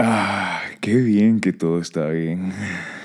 Ah, 0.00 0.60
qué 0.80 0.94
bien 0.98 1.40
que 1.40 1.52
todo 1.52 1.80
está 1.80 2.08
bien. 2.10 2.52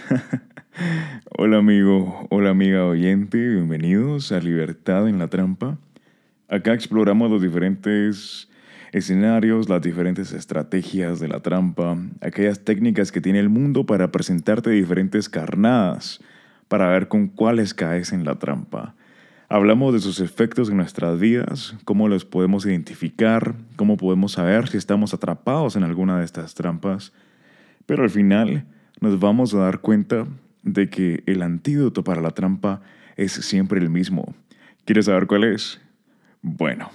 hola 1.39 1.57
amigo, 1.57 2.27
hola 2.29 2.51
amiga 2.51 2.85
oyente, 2.85 3.39
bienvenidos 3.39 4.31
a 4.31 4.39
Libertad 4.39 5.09
en 5.09 5.17
la 5.17 5.27
Trampa. 5.27 5.79
Acá 6.47 6.75
exploramos 6.75 7.31
los 7.31 7.41
diferentes 7.41 8.47
escenarios, 8.91 9.69
las 9.69 9.81
diferentes 9.81 10.33
estrategias 10.33 11.19
de 11.19 11.29
la 11.29 11.39
trampa, 11.39 11.97
aquellas 12.21 12.59
técnicas 12.59 13.11
que 13.11 13.21
tiene 13.21 13.39
el 13.39 13.49
mundo 13.49 13.87
para 13.87 14.11
presentarte 14.11 14.69
diferentes 14.69 15.29
carnadas, 15.29 16.21
para 16.67 16.89
ver 16.89 17.07
con 17.07 17.27
cuáles 17.27 17.73
caes 17.73 18.13
en 18.13 18.23
la 18.23 18.37
trampa. 18.37 18.93
Hablamos 19.53 19.93
de 19.93 19.99
sus 19.99 20.19
efectos 20.19 20.71
en 20.71 20.77
nuestras 20.77 21.19
vidas, 21.19 21.75
cómo 21.85 22.07
los 22.07 22.25
podemos 22.25 22.65
identificar, 22.65 23.53
cómo 23.75 23.97
podemos 23.97 24.31
saber 24.31 24.67
si 24.67 24.77
estamos 24.77 25.13
atrapados 25.13 25.75
en 25.75 25.83
alguna 25.83 26.17
de 26.17 26.25
estas 26.25 26.55
trampas, 26.55 27.13
pero 27.85 28.01
al 28.01 28.09
final 28.09 28.65
nos 28.99 29.19
vamos 29.19 29.53
a 29.53 29.59
dar 29.59 29.81
cuenta 29.81 30.25
de 30.63 30.89
que 30.89 31.21
el 31.27 31.43
antídoto 31.43 32.03
para 32.03 32.19
la 32.19 32.31
trampa 32.31 32.81
es 33.15 33.31
siempre 33.31 33.79
el 33.79 33.91
mismo. 33.91 34.33
¿Quieres 34.85 35.05
saber 35.05 35.27
cuál 35.27 35.43
es? 35.43 35.79
Bueno, 36.41 36.89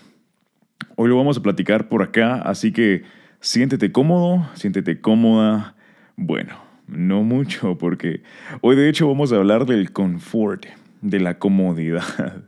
hoy 0.96 1.10
lo 1.10 1.16
vamos 1.16 1.38
a 1.38 1.42
platicar 1.44 1.88
por 1.88 2.02
acá, 2.02 2.42
así 2.42 2.72
que 2.72 3.04
siéntete 3.38 3.92
cómodo, 3.92 4.48
siéntete 4.54 5.00
cómoda. 5.00 5.76
Bueno, 6.16 6.60
no 6.88 7.22
mucho, 7.22 7.78
porque 7.78 8.24
hoy 8.62 8.74
de 8.74 8.88
hecho 8.88 9.06
vamos 9.06 9.32
a 9.32 9.36
hablar 9.36 9.64
del 9.64 9.92
confort, 9.92 10.66
de 11.02 11.20
la 11.20 11.38
comodidad. 11.38 12.47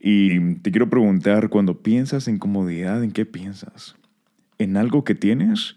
Y 0.00 0.54
te 0.56 0.70
quiero 0.70 0.88
preguntar, 0.88 1.48
cuando 1.48 1.82
piensas 1.82 2.28
en 2.28 2.38
comodidad, 2.38 3.02
¿en 3.02 3.10
qué 3.10 3.26
piensas? 3.26 3.96
¿En 4.58 4.76
algo 4.76 5.04
que 5.04 5.14
tienes? 5.14 5.76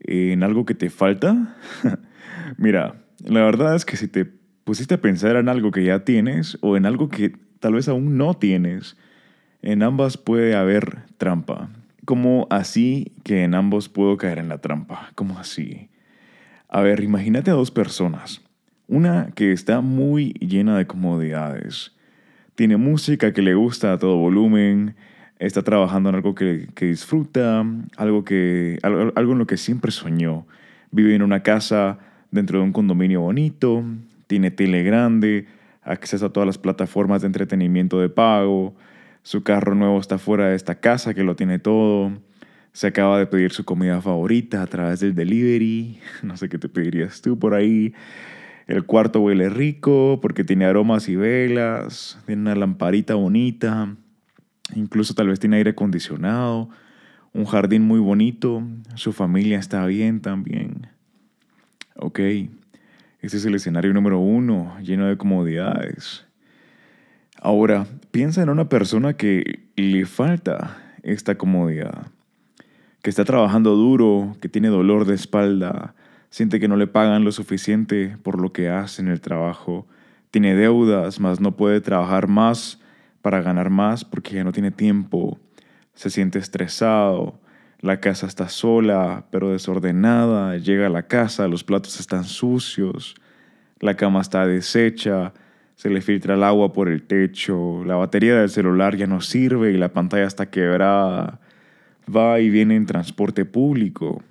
¿En 0.00 0.42
algo 0.42 0.64
que 0.64 0.74
te 0.74 0.90
falta? 0.90 1.56
Mira, 2.56 3.04
la 3.24 3.42
verdad 3.44 3.74
es 3.74 3.84
que 3.84 3.96
si 3.96 4.08
te 4.08 4.24
pusiste 4.24 4.94
a 4.94 5.00
pensar 5.00 5.36
en 5.36 5.48
algo 5.48 5.70
que 5.70 5.84
ya 5.84 6.04
tienes 6.04 6.58
o 6.60 6.76
en 6.76 6.86
algo 6.86 7.08
que 7.08 7.32
tal 7.60 7.74
vez 7.74 7.88
aún 7.88 8.16
no 8.16 8.34
tienes, 8.34 8.96
en 9.60 9.82
ambas 9.82 10.16
puede 10.16 10.54
haber 10.56 11.04
trampa. 11.18 11.70
Como 12.04 12.46
así 12.50 13.12
que 13.22 13.44
en 13.44 13.54
ambos 13.54 13.88
puedo 13.88 14.16
caer 14.16 14.38
en 14.38 14.48
la 14.48 14.58
trampa? 14.58 15.10
¿Cómo 15.14 15.38
así? 15.38 15.88
A 16.68 16.80
ver, 16.80 17.04
imagínate 17.04 17.50
a 17.50 17.54
dos 17.54 17.70
personas. 17.70 18.42
Una 18.88 19.30
que 19.34 19.52
está 19.52 19.80
muy 19.80 20.32
llena 20.40 20.76
de 20.76 20.86
comodidades 20.86 21.92
tiene 22.54 22.76
música 22.76 23.32
que 23.32 23.42
le 23.42 23.54
gusta 23.54 23.92
a 23.92 23.98
todo 23.98 24.16
volumen, 24.16 24.94
está 25.38 25.62
trabajando 25.62 26.08
en 26.10 26.14
algo 26.16 26.34
que, 26.34 26.68
disfruta, 26.80 27.64
algo, 27.96 28.24
que, 28.24 28.78
algo, 28.82 29.32
en 29.32 29.38
lo 29.38 29.46
que 29.46 29.56
siempre 29.56 29.90
soñó. 29.90 30.46
Vive 30.90 31.14
en 31.14 31.22
una 31.22 31.42
casa 31.42 31.98
dentro 32.30 32.58
de 32.58 32.64
un 32.64 32.72
condominio 32.72 33.20
bonito, 33.22 33.84
tiene 34.26 34.50
tele 34.50 34.82
grande, 34.82 35.46
acceso 35.82 36.26
a 36.26 36.32
todas 36.32 36.46
las 36.46 36.58
plataformas 36.58 37.22
de 37.22 37.26
entretenimiento 37.26 38.00
de 38.00 38.08
pago, 38.08 38.74
su 39.22 39.42
carro 39.42 39.74
nuevo 39.74 40.00
está 40.00 40.18
fuera 40.18 40.48
de 40.48 40.56
esta 40.56 40.76
casa 40.76 41.14
que 41.14 41.24
lo 41.24 41.36
tiene 41.36 41.58
todo, 41.58 42.12
se 42.72 42.86
acaba 42.86 43.18
de 43.18 43.26
pedir 43.26 43.52
su 43.52 43.64
comida 43.64 44.00
favorita 44.00 44.62
a 44.62 44.66
través 44.66 45.00
del 45.00 45.14
delivery, 45.14 45.98
no 46.22 46.36
sé 46.36 46.48
qué 46.48 46.58
te 46.58 46.68
pedirías 46.68 47.20
tú 47.20 47.38
por 47.38 47.54
ahí, 47.54 47.94
el 48.66 48.84
cuarto 48.84 49.20
huele 49.20 49.48
rico 49.48 50.18
porque 50.20 50.44
tiene 50.44 50.64
aromas 50.64 51.08
y 51.08 51.16
velas, 51.16 52.18
tiene 52.26 52.42
una 52.42 52.54
lamparita 52.54 53.14
bonita, 53.14 53.94
incluso 54.74 55.14
tal 55.14 55.28
vez 55.28 55.40
tiene 55.40 55.56
aire 55.56 55.70
acondicionado, 55.70 56.68
un 57.32 57.44
jardín 57.44 57.82
muy 57.82 58.00
bonito, 58.00 58.62
su 58.94 59.12
familia 59.12 59.58
está 59.58 59.84
bien 59.86 60.20
también. 60.20 60.88
Ok, 61.96 62.18
este 63.20 63.36
es 63.36 63.44
el 63.44 63.54
escenario 63.54 63.92
número 63.92 64.18
uno, 64.18 64.76
lleno 64.80 65.06
de 65.06 65.16
comodidades. 65.16 66.24
Ahora, 67.40 67.86
piensa 68.10 68.42
en 68.42 68.50
una 68.50 68.68
persona 68.68 69.14
que 69.14 69.60
le 69.76 70.06
falta 70.06 70.94
esta 71.02 71.36
comodidad, 71.36 72.06
que 73.02 73.10
está 73.10 73.24
trabajando 73.24 73.74
duro, 73.74 74.36
que 74.40 74.48
tiene 74.48 74.68
dolor 74.68 75.06
de 75.06 75.14
espalda, 75.14 75.94
siente 76.32 76.58
que 76.58 76.66
no 76.66 76.76
le 76.76 76.86
pagan 76.86 77.24
lo 77.24 77.30
suficiente 77.30 78.16
por 78.22 78.40
lo 78.40 78.54
que 78.54 78.70
hace 78.70 79.02
en 79.02 79.08
el 79.08 79.20
trabajo, 79.20 79.86
tiene 80.30 80.54
deudas, 80.54 81.20
mas 81.20 81.40
no 81.40 81.56
puede 81.58 81.82
trabajar 81.82 82.26
más 82.26 82.80
para 83.20 83.42
ganar 83.42 83.68
más 83.68 84.02
porque 84.02 84.36
ya 84.36 84.42
no 84.42 84.50
tiene 84.50 84.70
tiempo, 84.70 85.38
se 85.92 86.08
siente 86.08 86.38
estresado, 86.38 87.38
la 87.80 88.00
casa 88.00 88.26
está 88.26 88.48
sola 88.48 89.26
pero 89.30 89.50
desordenada, 89.50 90.56
llega 90.56 90.86
a 90.86 90.90
la 90.90 91.02
casa, 91.02 91.48
los 91.48 91.64
platos 91.64 92.00
están 92.00 92.24
sucios, 92.24 93.14
la 93.78 93.94
cama 93.98 94.22
está 94.22 94.46
deshecha, 94.46 95.34
se 95.74 95.90
le 95.90 96.00
filtra 96.00 96.32
el 96.32 96.44
agua 96.44 96.72
por 96.72 96.88
el 96.88 97.02
techo, 97.02 97.84
la 97.84 97.96
batería 97.96 98.36
del 98.36 98.48
celular 98.48 98.96
ya 98.96 99.06
no 99.06 99.20
sirve 99.20 99.72
y 99.72 99.76
la 99.76 99.92
pantalla 99.92 100.28
está 100.28 100.48
quebrada, 100.48 101.40
va 102.08 102.40
y 102.40 102.48
viene 102.48 102.74
en 102.74 102.86
transporte 102.86 103.44
público, 103.44 104.22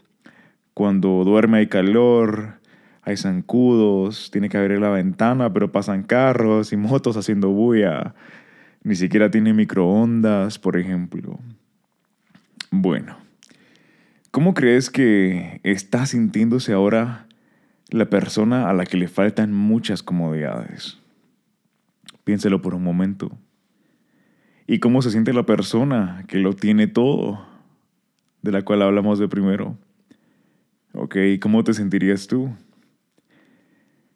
cuando 0.74 1.24
duerme 1.24 1.60
hay 1.60 1.68
calor, 1.68 2.62
hay 3.04 3.18
zancudos, 3.18 4.30
tiene 4.32 4.50
que 4.50 4.58
abrir 4.58 4.80
la 4.80 4.90
ventana, 4.90 5.52
pero 5.52 5.72
pasan 5.72 6.04
carros 6.04 6.72
y 6.74 6.78
motos 6.78 7.18
haciendo 7.18 7.50
bulla. 7.50 8.16
Ni 8.84 8.96
siquiera 8.96 9.30
tiene 9.30 9.54
microondas, 9.54 10.58
por 10.58 10.78
ejemplo. 10.78 11.40
Bueno, 12.72 13.18
¿cómo 14.32 14.54
crees 14.54 14.90
que 14.90 15.60
está 15.64 16.06
sintiéndose 16.06 16.74
ahora 16.74 17.28
la 17.90 18.10
persona 18.10 18.70
a 18.70 18.74
la 18.74 18.86
que 18.86 18.98
le 18.98 19.08
faltan 19.08 19.54
muchas 19.54 20.02
comodidades? 20.02 20.98
Piénselo 22.24 22.62
por 22.62 22.74
un 22.74 22.84
momento. 22.84 23.38
¿Y 24.68 24.80
cómo 24.80 25.02
se 25.02 25.12
siente 25.12 25.34
la 25.34 25.46
persona 25.46 26.24
que 26.28 26.38
lo 26.38 26.54
tiene 26.54 26.88
todo, 26.88 27.46
de 28.42 28.52
la 28.52 28.62
cual 28.62 28.82
hablamos 28.82 29.20
de 29.20 29.28
primero? 29.28 29.78
Ok, 30.94 31.16
¿cómo 31.40 31.64
te 31.64 31.74
sentirías 31.74 32.28
tú? 32.28 32.50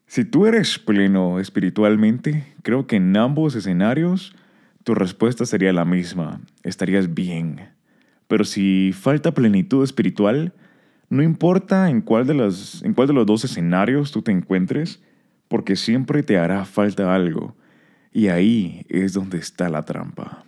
Si 0.08 0.26
tú 0.26 0.46
eres 0.46 0.78
pleno 0.78 1.40
espiritualmente, 1.40 2.54
creo 2.64 2.86
que 2.86 2.98
en 2.98 3.16
ambos 3.16 3.56
escenarios 3.56 4.36
tu 4.84 4.94
respuesta 4.94 5.46
sería 5.46 5.72
la 5.72 5.86
misma, 5.86 6.42
estarías 6.64 7.14
bien. 7.14 7.70
Pero 8.28 8.44
si 8.44 8.92
falta 8.92 9.34
plenitud 9.34 9.86
espiritual, 9.86 10.52
no 11.10 11.24
importa 11.24 11.90
en 11.90 12.02
cuál 12.02 12.28
de, 12.28 12.34
en 12.84 12.94
cuál 12.94 13.08
de 13.08 13.14
los 13.14 13.26
dos 13.26 13.46
escenarios 13.46 14.12
tú 14.12 14.22
te 14.22 14.34
encuentres, 14.34 15.02
porque 15.48 15.78
siempre 15.78 16.24
te 16.24 16.38
hará 16.38 16.66
falta 16.66 17.16
algo. 17.16 17.56
Y 18.12 18.28
ahí 18.28 18.86
es 18.90 19.14
donde 19.14 19.38
está 19.38 19.70
la 19.70 19.84
trampa. 19.84 20.44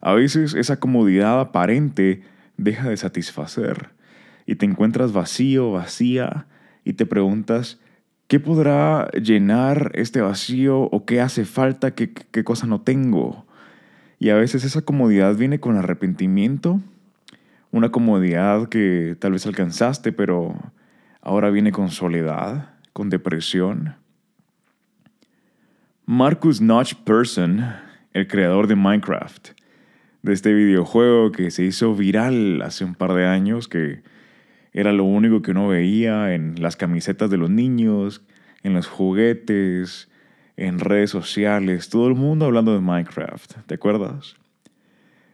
A 0.00 0.12
veces 0.12 0.54
esa 0.54 0.80
comodidad 0.80 1.40
aparente 1.40 2.22
deja 2.56 2.88
de 2.88 2.96
satisfacer 2.96 3.95
y 4.46 4.54
te 4.54 4.64
encuentras 4.66 5.12
vacío, 5.12 5.72
vacía, 5.72 6.46
y 6.84 6.92
te 6.92 7.04
preguntas, 7.04 7.80
¿qué 8.28 8.38
podrá 8.38 9.10
llenar 9.10 9.90
este 9.94 10.20
vacío 10.20 10.82
o 10.82 11.04
qué 11.04 11.20
hace 11.20 11.44
falta, 11.44 11.94
qué, 11.94 12.12
qué 12.12 12.44
cosa 12.44 12.66
no 12.68 12.80
tengo? 12.80 13.44
Y 14.18 14.30
a 14.30 14.36
veces 14.36 14.64
esa 14.64 14.82
comodidad 14.82 15.34
viene 15.34 15.58
con 15.58 15.76
arrepentimiento, 15.76 16.80
una 17.72 17.90
comodidad 17.90 18.68
que 18.68 19.16
tal 19.18 19.32
vez 19.32 19.46
alcanzaste, 19.46 20.12
pero 20.12 20.54
ahora 21.20 21.50
viene 21.50 21.72
con 21.72 21.90
soledad, 21.90 22.70
con 22.92 23.10
depresión. 23.10 23.96
Marcus 26.06 26.60
Notch 26.60 26.94
Person, 26.94 27.66
el 28.12 28.28
creador 28.28 28.68
de 28.68 28.76
Minecraft, 28.76 29.48
de 30.22 30.32
este 30.32 30.54
videojuego 30.54 31.32
que 31.32 31.50
se 31.50 31.64
hizo 31.64 31.96
viral 31.96 32.62
hace 32.62 32.84
un 32.84 32.94
par 32.94 33.12
de 33.12 33.26
años, 33.26 33.66
que 33.66 34.02
era 34.76 34.92
lo 34.92 35.04
único 35.04 35.40
que 35.40 35.52
uno 35.52 35.68
veía 35.68 36.34
en 36.34 36.60
las 36.60 36.76
camisetas 36.76 37.30
de 37.30 37.38
los 37.38 37.48
niños, 37.48 38.20
en 38.62 38.74
los 38.74 38.86
juguetes, 38.86 40.10
en 40.58 40.80
redes 40.80 41.08
sociales, 41.08 41.88
todo 41.88 42.08
el 42.08 42.14
mundo 42.14 42.44
hablando 42.44 42.74
de 42.74 42.80
Minecraft, 42.80 43.54
¿te 43.64 43.74
acuerdas? 43.74 44.36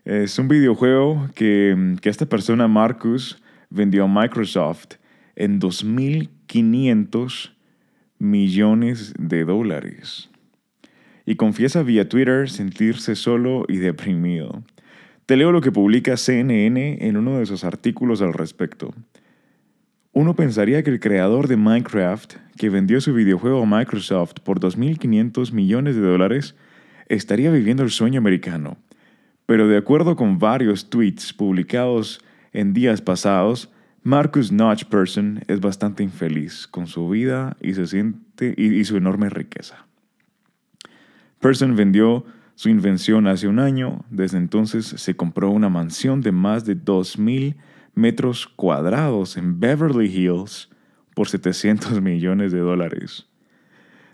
Es 0.05 0.39
un 0.39 0.47
videojuego 0.47 1.29
que, 1.35 1.97
que 2.01 2.09
esta 2.09 2.27
persona, 2.27 2.69
Marcus, 2.69 3.43
vendió 3.69 4.05
a 4.05 4.09
Microsoft 4.09 4.95
en 5.35 5.61
2.500 5.61 7.51
millones 8.21 9.13
de 9.19 9.45
dólares. 9.45 10.31
Y 11.27 11.35
confiesa 11.35 11.83
vía 11.83 12.09
Twitter 12.09 12.49
sentirse 12.49 13.17
solo 13.17 13.65
y 13.69 13.79
deprimido. 13.79 14.63
Te 15.27 15.37
leo 15.37 15.51
lo 15.51 15.61
que 15.61 15.73
publica 15.73 16.17
CNN 16.17 16.99
en 17.01 17.17
uno 17.17 17.39
de 17.39 17.47
sus 17.47 17.65
artículos 17.65 18.23
al 18.23 18.35
respecto. 18.35 18.95
Uno 20.15 20.37
pensaría 20.37 20.83
que 20.83 20.91
el 20.91 21.01
creador 21.01 21.49
de 21.49 21.57
Minecraft, 21.57 22.35
que 22.59 22.69
vendió 22.69 23.01
su 23.01 23.15
videojuego 23.15 23.63
a 23.63 23.79
Microsoft 23.79 24.35
por 24.45 24.61
2.500 24.61 25.53
millones 25.53 25.97
de 25.97 26.03
dólares, 26.03 26.55
estaría 27.09 27.51
viviendo 27.51 27.83
el 27.83 27.91
sueño 27.91 28.19
americano. 28.19 28.77
Pero 29.47 29.69
de 29.69 29.79
acuerdo 29.79 30.15
con 30.15 30.39
varios 30.39 30.91
tweets 30.91 31.33
publicados 31.33 32.21
en 32.53 32.75
días 32.75 33.01
pasados, 33.01 33.71
Marcus 34.03 34.53
Notch 34.53 34.85
Person 34.85 35.41
es 35.49 35.61
bastante 35.61 36.03
infeliz 36.03 36.67
con 36.67 36.87
su 36.87 37.09
vida 37.09 37.57
y, 37.63 37.73
se 37.73 37.87
siente, 37.87 38.55
y, 38.55 38.85
su 38.85 38.99
enorme 38.99 39.31
riqueza. 39.31 39.87
Person 41.41 41.75
vendió 41.75 42.27
su 42.55 42.69
invención 42.69 43.27
hace 43.27 43.49
un 43.49 43.59
año, 43.59 44.05
desde 44.11 44.37
entonces 44.37 44.85
se 44.85 45.17
compró 45.17 45.51
una 45.51 45.71
mansión 45.71 46.21
de 46.21 46.33
más 46.33 46.67
de 46.67 46.77
2.000 46.77 47.57
metros 47.95 48.47
cuadrados 48.47 49.37
en 49.37 49.61
Beverly 49.61 50.07
Hills 50.07 50.71
por 51.15 51.29
700 51.29 52.01
millones 52.03 52.53
de 52.53 52.61
dólares. 52.61 53.29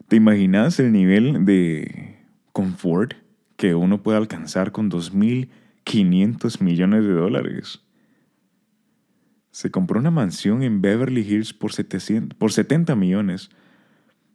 ¿Te 0.08 0.16
imaginas 0.16 0.80
el 0.80 0.92
nivel 0.92 1.44
de 1.44 2.18
confort 2.52 3.14
que 3.56 3.74
uno 3.74 4.02
puede 4.02 4.18
alcanzar 4.18 4.72
con 4.72 4.90
2.500 4.90 6.62
millones 6.62 7.04
de 7.04 7.12
dólares? 7.12 7.82
Se 9.50 9.70
compró 9.70 9.98
una 9.98 10.10
mansión 10.10 10.62
en 10.62 10.80
Beverly 10.80 11.20
Hills 11.20 11.52
por, 11.52 11.72
700, 11.72 12.38
por 12.38 12.52
70 12.52 12.94
millones. 12.96 13.50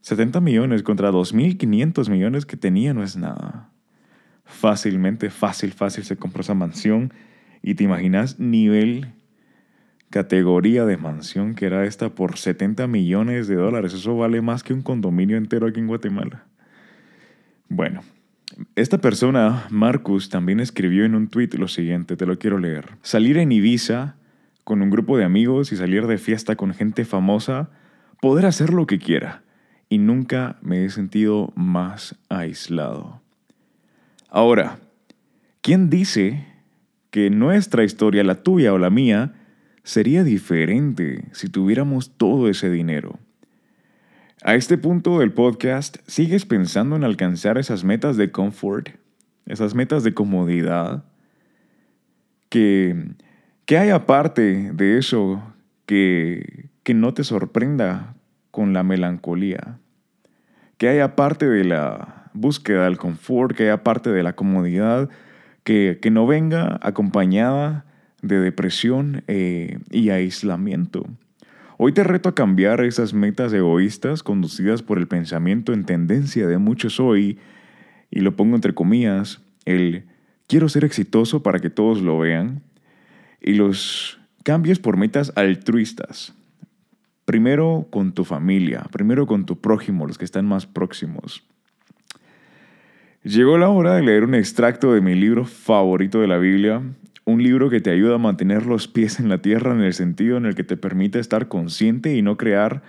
70 0.02 0.42
millones 0.42 0.84
contra 0.84 1.12
2.500 1.12 2.10
millones 2.10 2.46
que 2.46 2.58
tenía 2.58 2.94
no 2.94 3.04
es 3.04 3.16
nada. 3.16 3.72
Fácilmente, 4.44 5.30
fácil, 5.30 5.72
fácil 5.72 6.04
se 6.04 6.18
compró 6.18 6.42
esa 6.42 6.54
mansión. 6.54 7.14
Y 7.62 7.76
te 7.76 7.86
imaginas 7.86 8.38
nivel, 8.40 9.14
categoría 10.14 10.86
de 10.86 10.96
mansión 10.96 11.56
que 11.56 11.66
era 11.66 11.86
esta 11.86 12.10
por 12.10 12.38
70 12.38 12.86
millones 12.86 13.48
de 13.48 13.56
dólares. 13.56 13.96
Eso 13.96 14.16
vale 14.16 14.44
más 14.44 14.62
que 14.62 14.72
un 14.72 14.84
condominio 14.84 15.38
entero 15.38 15.66
aquí 15.66 15.80
en 15.80 15.88
Guatemala. 15.88 16.44
Bueno, 17.68 18.04
esta 18.76 19.00
persona, 19.00 19.66
Marcus, 19.72 20.30
también 20.30 20.60
escribió 20.60 21.04
en 21.04 21.16
un 21.16 21.30
tweet 21.30 21.50
lo 21.58 21.68
siguiente, 21.68 22.16
te 22.16 22.28
lo 22.28 22.38
quiero 22.38 22.60
leer. 22.60 22.90
Salir 23.02 23.40
en 23.40 23.52
Ibiza 23.52 24.16
con 24.64 24.84
un 24.84 24.92
grupo 24.92 25.18
de 25.18 25.24
amigos 25.24 25.72
y 25.72 25.78
salir 25.78 26.06
de 26.06 26.20
fiesta 26.20 26.56
con 26.56 26.76
gente 26.76 27.06
famosa, 27.06 27.72
poder 28.22 28.46
hacer 28.46 28.72
lo 28.72 28.86
que 28.86 29.00
quiera. 29.00 29.42
Y 29.90 29.98
nunca 29.98 30.58
me 30.62 30.86
he 30.86 30.92
sentido 30.92 31.52
más 31.56 32.16
aislado. 32.30 33.20
Ahora, 34.30 34.78
¿quién 35.62 35.90
dice 35.90 36.46
que 37.10 37.32
nuestra 37.32 37.84
historia, 37.84 38.24
la 38.24 38.44
tuya 38.44 38.74
o 38.74 38.78
la 38.78 38.92
mía, 38.92 39.34
sería 39.84 40.24
diferente 40.24 41.26
si 41.32 41.50
tuviéramos 41.50 42.12
todo 42.18 42.50
ese 42.50 42.70
dinero? 42.70 43.20
A 44.44 44.56
este 44.56 44.78
punto 44.78 45.20
del 45.20 45.32
podcast, 45.32 45.98
¿sigues 46.08 46.46
pensando 46.46 46.96
en 46.96 47.04
alcanzar 47.04 47.58
esas 47.58 47.84
metas 47.84 48.18
de 48.18 48.32
confort? 48.32 48.90
Esas 49.46 49.76
metas 49.76 50.04
de 50.04 50.14
comodidad 50.14 51.06
que 52.50 53.16
¿Qué 53.66 53.78
hay 53.78 53.92
aparte 53.92 54.74
de 54.74 54.98
eso 54.98 55.42
que, 55.86 56.68
que 56.84 56.94
no 56.94 57.14
te 57.14 57.24
sorprenda 57.24 58.14
con 58.52 58.74
la 58.74 58.84
melancolía? 58.84 59.80
¿Qué 60.78 60.90
hay 60.90 61.00
aparte 61.00 61.48
de 61.48 61.64
la 61.64 62.30
búsqueda 62.34 62.84
del 62.84 62.98
confort? 62.98 63.56
¿Qué 63.56 63.64
hay 63.64 63.70
aparte 63.70 64.10
de 64.10 64.22
la 64.22 64.34
comodidad? 64.34 65.10
Que, 65.64 65.98
que 66.02 66.12
no 66.12 66.28
venga 66.28 66.78
acompañada 66.82 67.86
de 68.24 68.40
depresión 68.40 69.24
eh, 69.28 69.78
y 69.92 70.10
aislamiento. 70.10 71.06
Hoy 71.78 71.92
te 71.92 72.04
reto 72.04 72.30
a 72.30 72.36
cambiar 72.36 72.84
esas 72.84 73.14
metas 73.14 73.54
egoístas 73.54 74.24
conducidas 74.24 74.82
por 74.82 74.98
el 74.98 75.08
pensamiento 75.08 75.74
en 75.74 75.86
tendencia 75.86 76.48
de 76.48 76.58
muchos 76.58 77.00
hoy, 77.00 77.38
y 78.10 78.22
lo 78.22 78.36
pongo 78.36 78.56
entre 78.56 78.74
comillas, 78.74 79.42
el 79.66 80.06
quiero 80.48 80.70
ser 80.70 80.86
exitoso 80.86 81.44
para 81.44 81.60
que 81.60 81.70
todos 81.70 82.02
lo 82.02 82.18
vean, 82.18 82.64
y 83.42 83.54
los 83.54 84.20
cambios 84.44 84.80
por 84.80 84.98
metas 84.98 85.34
altruistas. 85.36 86.34
Primero 87.26 87.88
con 87.90 88.14
tu 88.14 88.24
familia, 88.24 88.86
primero 88.92 89.28
con 89.28 89.46
tu 89.46 89.60
prójimo, 89.60 90.08
los 90.08 90.18
que 90.18 90.26
están 90.26 90.46
más 90.46 90.66
próximos. 90.66 91.44
Llegó 93.24 93.58
la 93.58 93.70
hora 93.70 93.96
de 93.96 94.04
leer 94.04 94.24
un 94.26 94.36
extracto 94.36 94.94
de 94.94 95.02
mi 95.02 95.16
libro 95.16 95.46
favorito 95.46 96.20
de 96.20 96.28
la 96.28 96.38
Biblia, 96.38 96.82
un 97.26 97.42
libro 97.42 97.70
que 97.70 97.80
te 97.80 97.92
ayuda 97.92 98.16
a 98.16 98.20
mantener 98.20 98.66
los 98.66 98.88
pies 98.88 99.20
en 99.20 99.30
la 99.30 99.42
tierra 99.42 99.74
en 99.74 99.82
el 99.82 99.94
sentido 99.94 100.38
en 100.38 100.46
el 100.46 100.56
que 100.56 100.64
te 100.64 100.78
permite 100.78 101.20
estar 101.20 101.48
consciente 101.48 102.16
y 102.16 102.22
no 102.22 102.38
crear 102.38 102.84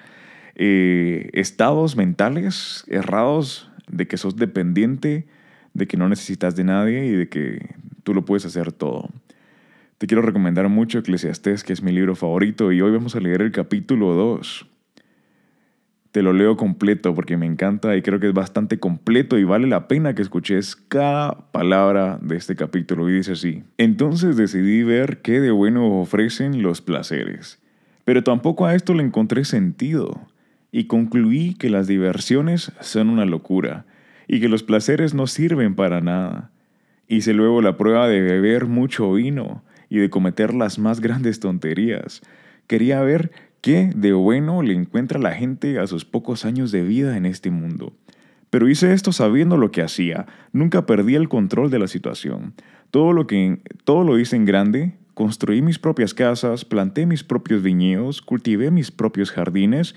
eh, 0.56 1.30
estados 1.32 1.96
mentales 1.96 2.84
errados 2.88 3.70
de 3.88 4.06
que 4.06 4.16
sos 4.16 4.36
dependiente, 4.36 5.26
de 5.72 5.86
que 5.86 5.96
no 5.96 6.08
necesitas 6.08 6.56
de 6.56 6.64
nadie 6.64 7.06
y 7.06 7.10
de 7.10 7.28
que 7.28 7.74
tú 8.02 8.14
lo 8.14 8.24
puedes 8.24 8.44
hacer 8.46 8.72
todo. 8.72 9.10
Te 9.98 10.06
quiero 10.06 10.22
recomendar 10.22 10.68
mucho 10.68 10.98
Eclesiastés, 10.98 11.62
que 11.62 11.72
es 11.72 11.82
mi 11.82 11.92
libro 11.92 12.16
favorito, 12.16 12.72
y 12.72 12.80
hoy 12.80 12.92
vamos 12.92 13.14
a 13.14 13.20
leer 13.20 13.42
el 13.42 13.52
capítulo 13.52 14.14
2. 14.14 14.73
Te 16.14 16.22
lo 16.22 16.32
leo 16.32 16.56
completo 16.56 17.12
porque 17.12 17.36
me 17.36 17.44
encanta 17.44 17.96
y 17.96 18.02
creo 18.02 18.20
que 18.20 18.28
es 18.28 18.32
bastante 18.32 18.78
completo 18.78 19.36
y 19.36 19.42
vale 19.42 19.66
la 19.66 19.88
pena 19.88 20.14
que 20.14 20.22
escuches 20.22 20.76
cada 20.76 21.50
palabra 21.50 22.20
de 22.22 22.36
este 22.36 22.54
capítulo. 22.54 23.10
Y 23.10 23.14
dice 23.14 23.32
así, 23.32 23.64
entonces 23.78 24.36
decidí 24.36 24.84
ver 24.84 25.22
qué 25.22 25.40
de 25.40 25.50
bueno 25.50 25.98
ofrecen 25.98 26.62
los 26.62 26.82
placeres, 26.82 27.60
pero 28.04 28.22
tampoco 28.22 28.64
a 28.64 28.76
esto 28.76 28.94
le 28.94 29.02
encontré 29.02 29.44
sentido, 29.44 30.28
y 30.70 30.84
concluí 30.84 31.54
que 31.54 31.68
las 31.68 31.88
diversiones 31.88 32.70
son 32.80 33.10
una 33.10 33.24
locura, 33.24 33.84
y 34.28 34.38
que 34.38 34.48
los 34.48 34.62
placeres 34.62 35.14
no 35.14 35.26
sirven 35.26 35.74
para 35.74 36.00
nada. 36.00 36.52
Hice 37.08 37.34
luego 37.34 37.60
la 37.60 37.76
prueba 37.76 38.06
de 38.06 38.20
beber 38.20 38.66
mucho 38.66 39.12
vino, 39.12 39.64
y 39.88 39.98
de 39.98 40.10
cometer 40.10 40.54
las 40.54 40.78
más 40.78 41.00
grandes 41.00 41.40
tonterías. 41.40 42.22
Quería 42.68 43.00
ver 43.00 43.32
qué 43.64 43.90
de 43.96 44.12
bueno 44.12 44.60
le 44.60 44.74
encuentra 44.74 45.18
la 45.18 45.32
gente 45.32 45.78
a 45.78 45.86
sus 45.86 46.04
pocos 46.04 46.44
años 46.44 46.70
de 46.70 46.82
vida 46.82 47.16
en 47.16 47.24
este 47.24 47.50
mundo. 47.50 47.94
Pero 48.50 48.68
hice 48.68 48.92
esto 48.92 49.10
sabiendo 49.10 49.56
lo 49.56 49.72
que 49.72 49.80
hacía, 49.80 50.26
nunca 50.52 50.84
perdí 50.84 51.14
el 51.14 51.30
control 51.30 51.70
de 51.70 51.78
la 51.78 51.88
situación. 51.88 52.52
Todo 52.90 53.14
lo, 53.14 53.26
que, 53.26 53.62
todo 53.84 54.04
lo 54.04 54.18
hice 54.18 54.36
en 54.36 54.44
grande, 54.44 54.98
construí 55.14 55.62
mis 55.62 55.78
propias 55.78 56.12
casas, 56.12 56.66
planté 56.66 57.06
mis 57.06 57.24
propios 57.24 57.62
viñedos, 57.62 58.20
cultivé 58.20 58.70
mis 58.70 58.90
propios 58.90 59.30
jardines 59.30 59.94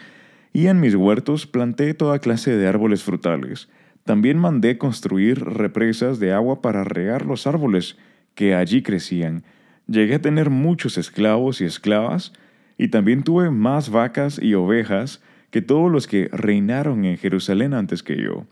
y 0.53 0.67
en 0.67 0.79
mis 0.79 0.95
huertos 0.95 1.45
planté 1.45 1.93
toda 1.93 2.19
clase 2.19 2.55
de 2.55 2.67
árboles 2.69 3.03
frutales. 3.03 3.67
También 4.05 4.37
mandé 4.37 4.77
construir 4.77 5.43
represas 5.43 6.19
de 6.19 6.31
agua 6.31 6.61
para 6.61 6.85
regar 6.85 7.25
los 7.25 7.45
árboles 7.45 7.97
que 8.33 8.55
allí 8.55 8.81
crecían 8.81 9.43
Llegué 9.87 10.15
a 10.15 10.21
tener 10.21 10.49
muchos 10.49 10.97
esclavos 10.97 11.61
y 11.61 11.65
esclavas, 11.65 12.33
y 12.77 12.89
también 12.89 13.23
tuve 13.23 13.49
más 13.49 13.89
vacas 13.89 14.39
y 14.41 14.53
ovejas 14.53 15.21
que 15.51 15.61
todos 15.61 15.91
los 15.91 16.07
que 16.07 16.29
reinaron 16.31 17.05
en 17.05 17.17
Jerusalén 17.17 17.73
antes 17.73 18.03
que 18.03 18.21
yo. 18.21 18.45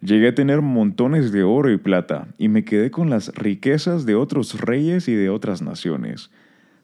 Llegué 0.00 0.28
a 0.28 0.34
tener 0.34 0.62
montones 0.62 1.32
de 1.32 1.44
oro 1.44 1.70
y 1.70 1.76
plata, 1.76 2.26
y 2.36 2.48
me 2.48 2.64
quedé 2.64 2.90
con 2.90 3.08
las 3.08 3.34
riquezas 3.34 4.04
de 4.04 4.16
otros 4.16 4.60
reyes 4.60 5.08
y 5.08 5.14
de 5.14 5.30
otras 5.30 5.62
naciones. 5.62 6.30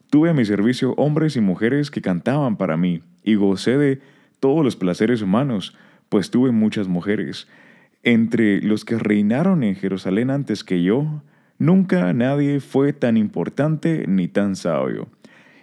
Tuve 0.09 0.29
a 0.29 0.33
mi 0.33 0.45
servicio 0.45 0.93
hombres 0.95 1.35
y 1.35 1.41
mujeres 1.41 1.91
que 1.91 2.01
cantaban 2.01 2.55
para 2.55 2.77
mí, 2.77 3.01
y 3.23 3.35
gocé 3.35 3.77
de 3.77 4.01
todos 4.39 4.63
los 4.63 4.77
placeres 4.77 5.21
humanos, 5.21 5.75
pues 6.07 6.31
tuve 6.31 6.51
muchas 6.51 6.87
mujeres. 6.87 7.47
Entre 8.03 8.61
los 8.61 8.85
que 8.85 8.97
reinaron 8.97 9.63
en 9.63 9.75
Jerusalén 9.75 10.29
antes 10.29 10.63
que 10.63 10.81
yo, 10.81 11.21
Nunca 11.59 12.13
nadie 12.13 12.61
fue 12.61 12.93
tan 12.93 13.17
importante 13.17 14.05
ni 14.07 14.29
tan 14.29 14.55
sabio. 14.55 15.09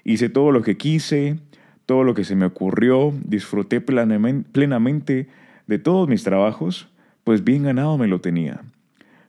Hice 0.09 0.29
todo 0.29 0.53
lo 0.53 0.63
que 0.63 0.77
quise, 0.77 1.41
todo 1.85 2.05
lo 2.05 2.15
que 2.15 2.23
se 2.23 2.37
me 2.37 2.47
ocurrió, 2.47 3.13
disfruté 3.25 3.81
plenamente 3.81 5.27
de 5.67 5.79
todos 5.81 6.09
mis 6.09 6.23
trabajos, 6.23 6.89
pues 7.25 7.43
bien 7.43 7.65
ganado 7.65 7.99
me 7.99 8.07
lo 8.07 8.21
tenía. 8.21 8.63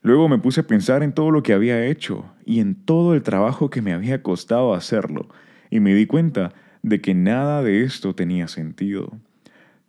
Luego 0.04 0.30
me 0.30 0.38
puse 0.38 0.62
a 0.62 0.68
pensar 0.68 1.02
en 1.02 1.14
todo 1.14 1.32
lo 1.32 1.42
que 1.42 1.54
había 1.54 1.84
hecho 1.88 2.26
y 2.46 2.60
en 2.60 2.76
todo 2.76 3.16
el 3.16 3.24
trabajo 3.24 3.72
que 3.72 3.82
me 3.82 3.92
había 3.92 4.22
costado 4.22 4.76
hacerlo, 4.76 5.30
y 5.72 5.80
me 5.80 5.96
di 5.96 6.06
cuenta 6.06 6.54
de 6.84 7.02
que 7.02 7.16
nada 7.16 7.64
de 7.64 7.82
esto 7.82 8.14
tenía 8.14 8.48
sentido. 8.48 9.18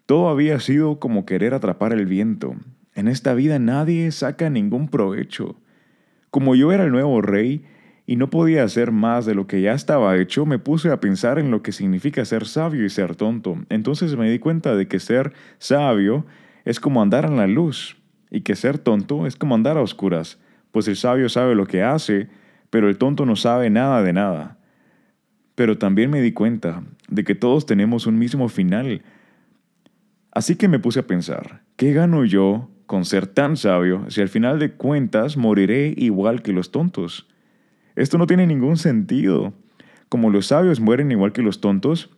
Todo 0.07 0.31
había 0.31 0.59
sido 0.59 0.99
como 0.99 1.27
querer 1.27 1.53
atrapar 1.53 1.93
el 1.93 2.07
viento. 2.07 2.57
En 2.95 3.09
esta 3.09 3.35
vida 3.35 3.59
nadie 3.59 4.11
saca 4.11 4.49
ningún 4.49 4.89
provecho. 4.89 5.57
Como 6.31 6.55
yo 6.55 6.73
era 6.73 6.85
el 6.85 6.93
nuevo 6.93 7.21
rey 7.21 7.67
y 8.09 8.17
no 8.17 8.31
podía 8.31 8.65
hacer 8.65 8.91
más 8.91 9.27
de 9.27 9.35
lo 9.35 9.47
que 9.47 9.61
ya 9.61 9.75
estaba 9.75 10.17
hecho, 10.17 10.47
me 10.47 10.59
puse 10.59 10.91
a 10.91 10.99
pensar 10.99 11.39
en 11.39 11.51
lo 11.51 11.63
que 11.63 11.73
significa 11.73 12.25
ser 12.25 12.47
sabio 12.47 12.87
y 12.87 12.89
ser 12.89 13.15
tonto. 13.17 13.59
Entonces 13.69 14.17
me 14.17 14.31
di 14.31 14.39
cuenta 14.39 14.75
de 14.75 14.89
que 14.89 14.99
ser 14.99 15.35
sabio 15.59 16.25
es 16.65 16.81
como 16.81 17.03
andar 17.03 17.27
en 17.27 17.37
la 17.37 17.47
luz 17.47 17.99
y 18.31 18.41
que 18.41 18.57
ser 18.57 18.79
tonto 18.79 19.27
es 19.27 19.37
como 19.37 19.55
andar 19.55 19.77
a 19.77 19.83
oscuras, 19.83 20.41
pues 20.73 20.89
el 20.89 20.97
sabio 20.97 21.29
sabe 21.29 21.55
lo 21.55 21.67
que 21.67 21.83
hace, 21.83 22.31
pero 22.71 22.89
el 22.89 22.97
tonto 22.97 23.27
no 23.27 23.37
sabe 23.37 23.69
nada 23.69 24.03
de 24.03 24.15
nada. 24.15 24.57
Pero 25.55 25.77
también 25.77 26.09
me 26.09 26.23
di 26.23 26.33
cuenta 26.33 26.83
de 27.11 27.25
que 27.25 27.35
todos 27.35 27.67
tenemos 27.67 28.07
un 28.07 28.19
mismo 28.19 28.49
final. 28.49 29.03
Así 30.33 30.57
que 30.57 30.69
me 30.69 30.79
puse 30.79 31.01
a 31.01 31.07
pensar, 31.07 31.61
¿qué 31.77 31.93
gano 31.93 32.25
yo 32.25 32.71
con 32.87 33.05
ser 33.05 33.27
tan 33.27 33.59
sabio 33.59 34.07
si 34.09 34.23
al 34.23 34.31
final 34.31 34.59
de 34.59 34.73
cuentas 34.73 35.37
moriré 35.37 35.93
igual 35.95 36.41
que 36.41 36.55
los 36.55 36.71
tontos? 36.73 37.29
Esto 37.99 38.17
no 38.17 38.29
tiene 38.29 38.47
ningún 38.47 38.77
sentido. 38.77 39.53
como 40.09 40.31
los 40.31 40.47
sabios 40.47 40.81
mueren 40.81 41.11
igual 41.11 41.33
que 41.33 41.43
los 41.43 41.61
tontos, 41.61 42.11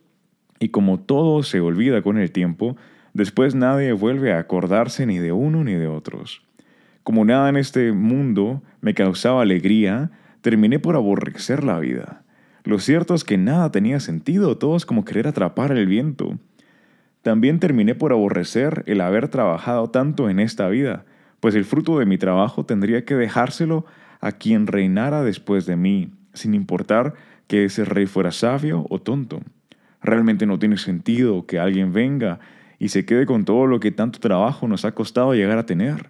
y 0.59 0.69
como 0.69 0.99
todo 0.99 1.41
se 1.43 1.59
olvida 1.59 2.03
con 2.03 2.17
el 2.19 2.31
tiempo, 2.31 2.77
después 3.13 3.55
nadie 3.55 3.91
vuelve 3.91 4.31
a 4.31 4.39
acordarse 4.39 5.05
ni 5.07 5.17
de 5.17 5.31
uno 5.31 5.63
ni 5.63 5.73
de 5.73 5.87
otros. 5.87 6.43
Como 7.03 7.25
nada 7.25 7.49
en 7.49 7.57
este 7.57 7.91
mundo 7.91 8.61
me 8.79 8.93
causaba 8.93 9.41
alegría, 9.41 10.11
terminé 10.41 10.77
por 10.77 10.95
aborrecer 10.95 11.63
la 11.63 11.79
vida. 11.79 12.21
Lo 12.63 12.77
cierto 12.77 13.15
es 13.15 13.23
que 13.23 13.39
nada 13.39 13.71
tenía 13.71 13.99
sentido, 13.99 14.57
todo 14.57 14.77
es 14.77 14.85
como 14.85 15.03
querer 15.03 15.27
atrapar 15.27 15.71
el 15.71 15.87
viento. 15.87 16.37
También 17.23 17.59
terminé 17.59 17.95
por 17.95 18.13
aborrecer 18.13 18.83
el 18.85 19.01
haber 19.01 19.29
trabajado 19.29 19.89
tanto 19.89 20.29
en 20.29 20.39
esta 20.39 20.69
vida, 20.69 21.05
pues 21.39 21.55
el 21.55 21.65
fruto 21.65 21.97
de 21.97 22.05
mi 22.05 22.19
trabajo 22.19 22.65
tendría 22.65 23.03
que 23.03 23.15
dejárselo 23.15 23.85
a 24.21 24.31
quien 24.31 24.67
reinara 24.67 25.23
después 25.23 25.65
de 25.65 25.75
mí, 25.75 26.11
sin 26.33 26.53
importar 26.53 27.15
que 27.47 27.65
ese 27.65 27.83
rey 27.83 28.05
fuera 28.05 28.31
sabio 28.31 28.85
o 28.89 29.01
tonto. 29.01 29.41
Realmente 30.01 30.45
no 30.45 30.57
tiene 30.57 30.77
sentido 30.77 31.45
que 31.45 31.59
alguien 31.59 31.91
venga 31.91 32.39
y 32.79 32.89
se 32.89 33.05
quede 33.05 33.25
con 33.25 33.45
todo 33.45 33.67
lo 33.67 33.79
que 33.79 33.91
tanto 33.91 34.19
trabajo 34.19 34.67
nos 34.67 34.85
ha 34.85 34.93
costado 34.93 35.33
llegar 35.33 35.57
a 35.57 35.65
tener. 35.65 36.09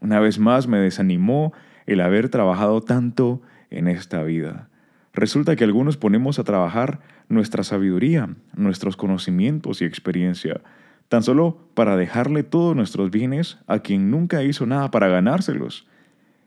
Una 0.00 0.20
vez 0.20 0.38
más 0.38 0.66
me 0.66 0.78
desanimó 0.78 1.52
el 1.86 2.00
haber 2.00 2.28
trabajado 2.28 2.80
tanto 2.80 3.40
en 3.70 3.88
esta 3.88 4.22
vida. 4.22 4.68
Resulta 5.12 5.54
que 5.54 5.64
algunos 5.64 5.96
ponemos 5.96 6.38
a 6.38 6.44
trabajar 6.44 7.00
nuestra 7.28 7.62
sabiduría, 7.62 8.28
nuestros 8.56 8.96
conocimientos 8.96 9.80
y 9.80 9.84
experiencia, 9.84 10.60
tan 11.08 11.22
solo 11.22 11.68
para 11.74 11.96
dejarle 11.96 12.42
todos 12.42 12.74
nuestros 12.74 13.10
bienes 13.10 13.58
a 13.66 13.78
quien 13.78 14.10
nunca 14.10 14.42
hizo 14.42 14.66
nada 14.66 14.90
para 14.90 15.08
ganárselos. 15.08 15.86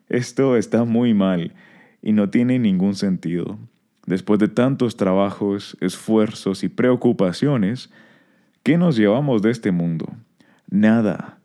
Esto 0.09 0.55
está 0.57 0.83
muy 0.85 1.13
mal 1.13 1.53
y 2.01 2.13
no 2.13 2.29
tiene 2.29 2.59
ningún 2.59 2.95
sentido. 2.95 3.59
Después 4.05 4.39
de 4.39 4.47
tantos 4.47 4.95
trabajos, 4.95 5.77
esfuerzos 5.81 6.63
y 6.63 6.69
preocupaciones, 6.69 7.89
¿qué 8.63 8.77
nos 8.77 8.95
llevamos 8.95 9.41
de 9.41 9.51
este 9.51 9.71
mundo? 9.71 10.15
Nada. 10.69 11.39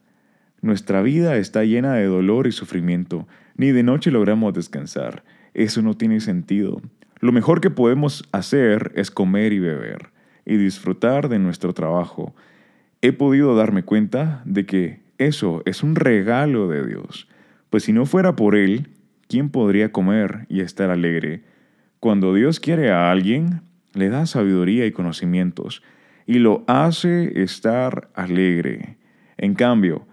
Nuestra 0.61 1.03
vida 1.03 1.37
está 1.37 1.65
llena 1.65 1.95
de 1.95 2.07
dolor 2.07 2.47
y 2.47 2.53
sufrimiento. 2.53 3.27
Ni 3.57 3.73
de 3.73 3.83
noche 3.83 4.13
logramos 4.13 4.55
descansar. 4.55 5.25
Eso 5.55 5.83
no 5.83 5.95
tiene 5.95 6.21
sentido. 6.21 6.81
Lo 7.19 7.33
mejor 7.33 7.61
que 7.61 7.71
podemos 7.71 8.29
hacer 8.31 8.93
es 8.95 9.11
comer 9.11 9.53
y 9.53 9.59
beber 9.59 10.11
y 10.45 10.57
disfrutar 10.57 11.29
de 11.29 11.39
nuestro 11.39 11.73
trabajo. 11.73 12.35
He 13.01 13.13
podido 13.13 13.57
darme 13.57 13.83
cuenta 13.83 14.43
de 14.45 14.67
que 14.67 15.01
eso 15.19 15.63
es 15.65 15.83
un 15.83 15.97
regalo 15.97 16.69
de 16.69 16.87
Dios, 16.87 17.29
pues 17.73 17.85
si 17.85 17.93
no 17.93 18.07
fuera 18.07 18.37
por 18.37 18.55
Él, 18.55 18.91
¿quién 19.29 19.49
podría 19.49 19.91
comer 19.91 20.47
y 20.49 20.61
estar 20.61 20.91
alegre? 20.91 21.43
Cuando 21.99 22.35
Dios 22.35 22.61
quiere 22.61 22.93
a 22.93 23.11
alguien, 23.11 23.63
le 23.95 24.11
da 24.11 24.27
sabiduría 24.27 24.87
y 24.87 24.93
conocimientos 24.93 25.83
y 26.27 26.39
lo 26.39 26.63
hace 26.69 27.43
estar 27.43 28.11
alegre. 28.15 28.99
En 29.39 29.55
cambio, 29.55 30.07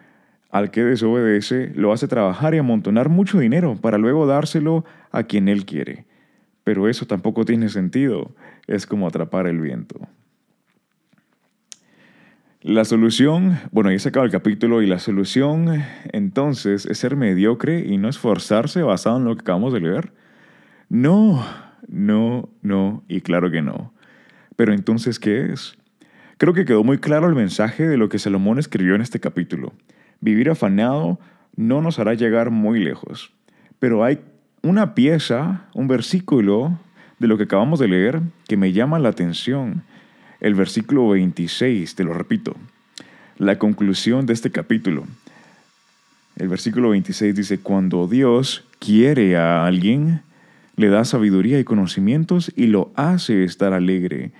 al 0.49 0.71
que 0.71 0.83
desobedece, 0.83 1.71
lo 1.75 1.93
hace 1.93 2.07
trabajar 2.07 2.55
y 2.55 2.57
amontonar 2.57 3.09
mucho 3.09 3.37
dinero 3.37 3.75
para 3.79 3.97
luego 3.97 4.25
dárselo 4.25 4.85
a 5.11 5.23
quien 5.23 5.47
Él 5.49 5.65
quiere 5.65 6.07
pero 6.69 6.87
eso 6.87 7.07
tampoco 7.07 7.45
tiene 7.45 7.67
sentido. 7.69 8.35
Es 8.67 8.85
como 8.85 9.07
atrapar 9.07 9.47
el 9.47 9.59
viento. 9.59 10.07
La 12.61 12.83
solución, 12.83 13.57
bueno, 13.71 13.89
ya 13.89 13.99
se 13.99 14.09
acaba 14.09 14.25
el 14.25 14.33
capítulo 14.33 14.81
y 14.81 14.85
la 14.85 14.99
solución 14.99 15.81
entonces 16.11 16.85
es 16.85 16.97
ser 16.97 17.15
mediocre 17.15 17.85
y 17.87 17.97
no 17.97 18.09
esforzarse 18.09 18.83
basado 18.83 19.17
en 19.17 19.23
lo 19.23 19.33
que 19.33 19.43
acabamos 19.43 19.71
de 19.71 19.79
leer. 19.79 20.11
No, 20.89 21.45
no, 21.87 22.49
no 22.61 23.01
y 23.07 23.21
claro 23.21 23.49
que 23.49 23.61
no. 23.61 23.93
Pero 24.57 24.73
entonces, 24.73 25.19
¿qué 25.19 25.53
es? 25.53 25.77
Creo 26.37 26.53
que 26.53 26.65
quedó 26.65 26.83
muy 26.83 26.97
claro 26.97 27.29
el 27.29 27.35
mensaje 27.35 27.87
de 27.87 27.95
lo 27.95 28.09
que 28.09 28.19
Salomón 28.19 28.59
escribió 28.59 28.93
en 28.93 29.01
este 29.01 29.21
capítulo. 29.21 29.71
Vivir 30.19 30.49
afanado 30.49 31.17
no 31.55 31.81
nos 31.81 31.97
hará 31.97 32.13
llegar 32.13 32.49
muy 32.51 32.83
lejos, 32.83 33.31
pero 33.79 34.03
hay 34.03 34.19
una 34.63 34.95
pieza, 34.95 35.69
un 35.73 35.87
versículo 35.87 36.77
de 37.19 37.27
lo 37.27 37.37
que 37.37 37.43
acabamos 37.43 37.79
de 37.79 37.87
leer 37.87 38.21
que 38.49 38.57
me 38.57 38.73
llama 38.73 38.99
la 38.99 39.07
atención. 39.07 39.83
El 40.41 40.55
versículo 40.55 41.09
26, 41.09 41.95
te 41.95 42.03
lo 42.05 42.13
repito. 42.13 42.55
La 43.37 43.59
conclusión 43.59 44.25
de 44.25 44.33
este 44.33 44.51
capítulo. 44.51 45.03
El 46.37 46.47
versículo 46.47 46.91
26 46.91 47.35
dice, 47.35 47.59
cuando 47.59 48.07
Dios 48.07 48.65
quiere 48.79 49.35
a 49.35 49.65
alguien, 49.65 50.21
le 50.77 50.87
da 50.87 51.03
sabiduría 51.03 51.59
y 51.59 51.65
conocimientos 51.65 52.53
y 52.55 52.67
lo 52.67 52.89
hace 52.95 53.43
estar 53.43 53.73
alegre. 53.73 54.31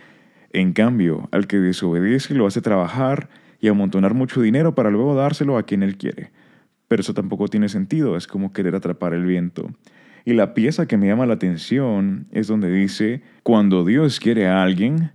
En 0.53 0.71
cambio, 0.71 1.27
al 1.31 1.47
que 1.47 1.57
desobedece 1.57 2.33
lo 2.33 2.47
hace 2.47 2.61
trabajar 2.61 3.27
y 3.59 3.67
amontonar 3.67 4.13
mucho 4.13 4.41
dinero 4.41 4.75
para 4.75 4.91
luego 4.91 5.15
dárselo 5.15 5.57
a 5.57 5.63
quien 5.63 5.83
él 5.83 5.97
quiere. 5.97 6.31
Pero 6.87 7.01
eso 7.01 7.13
tampoco 7.13 7.49
tiene 7.49 7.67
sentido, 7.67 8.15
es 8.15 8.25
como 8.25 8.53
querer 8.53 8.73
atrapar 8.73 9.13
el 9.13 9.25
viento. 9.25 9.69
Y 10.23 10.31
la 10.31 10.53
pieza 10.53 10.87
que 10.87 10.95
me 10.95 11.07
llama 11.07 11.25
la 11.25 11.33
atención 11.33 12.27
es 12.31 12.47
donde 12.47 12.71
dice, 12.71 13.21
cuando 13.43 13.83
Dios 13.83 14.21
quiere 14.21 14.47
a 14.47 14.63
alguien, 14.63 15.11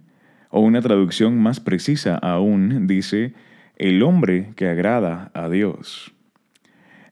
o 0.57 0.61
una 0.61 0.81
traducción 0.81 1.37
más 1.37 1.59
precisa 1.59 2.15
aún, 2.15 2.87
dice, 2.87 3.35
el 3.75 4.05
hombre 4.05 4.53
que 4.55 4.69
agrada 4.69 5.33
a 5.35 5.49
Dios. 5.49 6.15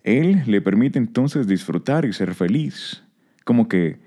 Él 0.04 0.44
le 0.46 0.61
permite 0.61 1.00
entonces 1.00 1.49
disfrutar 1.49 2.04
y 2.04 2.12
ser 2.12 2.34
feliz. 2.34 3.02
Como 3.42 3.66
que 3.66 3.99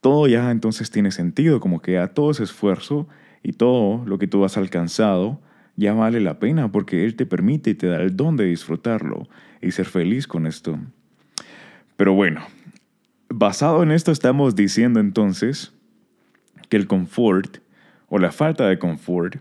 todo 0.00 0.26
ya 0.26 0.50
entonces 0.50 0.90
tiene 0.90 1.12
sentido, 1.12 1.60
como 1.60 1.80
que 1.80 1.96
a 1.96 2.08
todo 2.08 2.32
ese 2.32 2.42
esfuerzo 2.42 3.06
y 3.44 3.52
todo 3.52 4.04
lo 4.04 4.18
que 4.18 4.26
tú 4.26 4.44
has 4.44 4.56
alcanzado 4.56 5.40
ya 5.76 5.92
vale 5.92 6.18
la 6.18 6.40
pena 6.40 6.72
porque 6.72 7.04
Él 7.04 7.14
te 7.14 7.24
permite 7.24 7.70
y 7.70 7.74
te 7.74 7.86
da 7.86 8.02
el 8.02 8.16
don 8.16 8.36
de 8.36 8.46
disfrutarlo 8.46 9.28
y 9.60 9.70
ser 9.70 9.86
feliz 9.86 10.26
con 10.26 10.44
esto. 10.44 10.76
Pero 11.96 12.14
bueno, 12.14 12.42
Basado 13.34 13.82
en 13.82 13.92
esto 13.92 14.12
estamos 14.12 14.56
diciendo 14.56 15.00
entonces 15.00 15.72
que 16.68 16.76
el 16.76 16.86
confort 16.86 17.61
o 18.14 18.18
la 18.18 18.30
falta 18.30 18.68
de 18.68 18.78
confort 18.78 19.36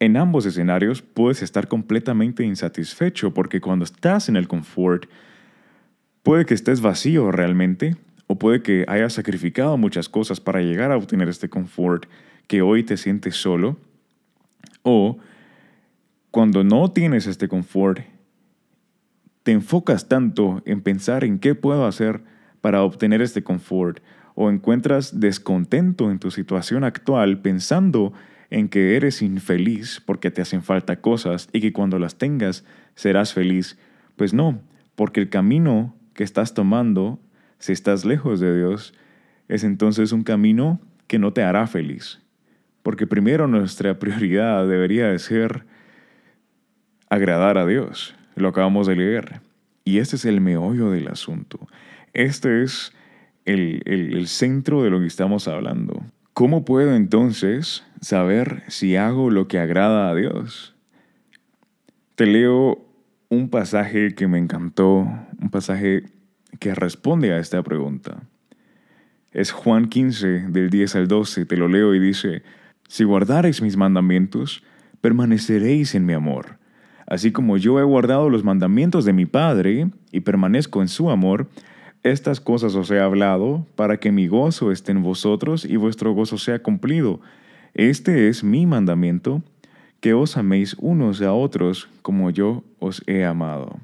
en 0.00 0.16
ambos 0.16 0.44
escenarios 0.44 1.02
puedes 1.02 1.40
estar 1.40 1.68
completamente 1.68 2.42
insatisfecho 2.42 3.32
porque 3.32 3.60
cuando 3.60 3.84
estás 3.84 4.28
en 4.28 4.34
el 4.34 4.48
confort 4.48 5.08
puede 6.24 6.46
que 6.46 6.54
estés 6.54 6.80
vacío 6.80 7.30
realmente 7.30 7.96
o 8.26 8.40
puede 8.40 8.60
que 8.62 8.84
hayas 8.88 9.12
sacrificado 9.12 9.76
muchas 9.76 10.08
cosas 10.08 10.40
para 10.40 10.62
llegar 10.62 10.90
a 10.90 10.96
obtener 10.96 11.28
este 11.28 11.48
confort 11.48 12.06
que 12.48 12.60
hoy 12.60 12.82
te 12.82 12.96
sientes 12.96 13.36
solo 13.36 13.78
o 14.82 15.18
cuando 16.32 16.64
no 16.64 16.90
tienes 16.90 17.28
este 17.28 17.46
confort 17.46 18.00
te 19.44 19.52
enfocas 19.52 20.08
tanto 20.08 20.60
en 20.66 20.80
pensar 20.80 21.22
en 21.22 21.38
qué 21.38 21.54
puedo 21.54 21.86
hacer 21.86 22.20
para 22.60 22.82
obtener 22.82 23.22
este 23.22 23.44
confort 23.44 24.00
o 24.40 24.50
encuentras 24.50 25.18
descontento 25.18 26.12
en 26.12 26.20
tu 26.20 26.30
situación 26.30 26.84
actual 26.84 27.40
pensando 27.40 28.12
en 28.50 28.68
que 28.68 28.94
eres 28.94 29.20
infeliz 29.20 30.00
porque 30.06 30.30
te 30.30 30.40
hacen 30.40 30.62
falta 30.62 31.00
cosas 31.00 31.48
y 31.52 31.60
que 31.60 31.72
cuando 31.72 31.98
las 31.98 32.18
tengas 32.18 32.64
serás 32.94 33.34
feliz, 33.34 33.76
pues 34.14 34.32
no, 34.34 34.60
porque 34.94 35.18
el 35.18 35.28
camino 35.28 35.96
que 36.14 36.22
estás 36.22 36.54
tomando, 36.54 37.18
si 37.58 37.72
estás 37.72 38.04
lejos 38.04 38.38
de 38.38 38.56
Dios, 38.56 38.94
es 39.48 39.64
entonces 39.64 40.12
un 40.12 40.22
camino 40.22 40.80
que 41.08 41.18
no 41.18 41.32
te 41.32 41.42
hará 41.42 41.66
feliz. 41.66 42.20
Porque 42.84 43.08
primero 43.08 43.48
nuestra 43.48 43.98
prioridad 43.98 44.68
debería 44.68 45.08
de 45.08 45.18
ser 45.18 45.66
agradar 47.10 47.58
a 47.58 47.66
Dios. 47.66 48.14
Lo 48.36 48.50
acabamos 48.50 48.86
de 48.86 48.94
leer. 48.94 49.40
Y 49.82 49.98
este 49.98 50.14
es 50.14 50.24
el 50.24 50.40
meollo 50.40 50.92
del 50.92 51.08
asunto. 51.08 51.66
Este 52.12 52.62
es 52.62 52.92
el, 53.48 54.26
centro 54.28 54.82
de 54.82 54.90
lo 54.90 55.00
que 55.00 55.06
estamos 55.06 55.48
hablando. 55.48 56.02
¿Cómo 56.34 56.64
puedo 56.64 56.94
entonces 56.94 57.84
saber 58.00 58.62
si 58.68 58.96
hago 58.96 59.30
lo 59.30 59.48
que 59.48 59.58
agrada 59.58 60.10
a 60.10 60.14
Dios? 60.14 60.74
Te 62.14 62.26
leo 62.26 62.84
un 63.28 63.48
pasaje 63.48 64.14
que 64.14 64.28
me 64.28 64.38
encantó, 64.38 65.08
un 65.40 65.50
pasaje 65.50 66.04
que 66.58 66.74
responde 66.74 67.32
a 67.32 67.38
esta 67.38 67.62
pregunta. 67.62 68.22
Es 69.32 69.50
Juan 69.50 69.88
15, 69.88 70.46
del 70.48 70.70
10 70.70 70.96
al 70.96 71.08
12, 71.08 71.44
te 71.44 71.56
lo 71.56 71.68
leo 71.68 71.94
y 71.94 71.98
dice, 71.98 72.42
Si 72.88 73.04
guardareis 73.04 73.62
mis 73.62 73.76
mandamientos, 73.76 74.62
permaneceréis 75.00 75.94
en 75.94 76.06
mi 76.06 76.12
amor. 76.12 76.58
Así 77.06 77.32
como 77.32 77.56
yo 77.56 77.78
he 77.80 77.84
guardado 77.84 78.28
los 78.28 78.44
mandamientos 78.44 79.04
de 79.04 79.12
mi 79.12 79.26
Padre 79.26 79.90
y 80.12 80.20
permanezco 80.20 80.82
en 80.82 80.88
su 80.88 81.10
amor, 81.10 81.48
estas 82.02 82.40
cosas 82.40 82.74
os 82.74 82.90
he 82.90 83.00
hablado 83.00 83.66
para 83.76 83.98
que 83.98 84.12
mi 84.12 84.28
gozo 84.28 84.72
esté 84.72 84.92
en 84.92 85.02
vosotros 85.02 85.64
y 85.64 85.76
vuestro 85.76 86.12
gozo 86.12 86.38
sea 86.38 86.62
cumplido. 86.62 87.20
Este 87.74 88.28
es 88.28 88.44
mi 88.44 88.66
mandamiento, 88.66 89.42
que 90.00 90.14
os 90.14 90.36
améis 90.36 90.76
unos 90.78 91.20
a 91.22 91.32
otros 91.32 91.88
como 92.02 92.30
yo 92.30 92.64
os 92.78 93.02
he 93.06 93.24
amado. 93.24 93.80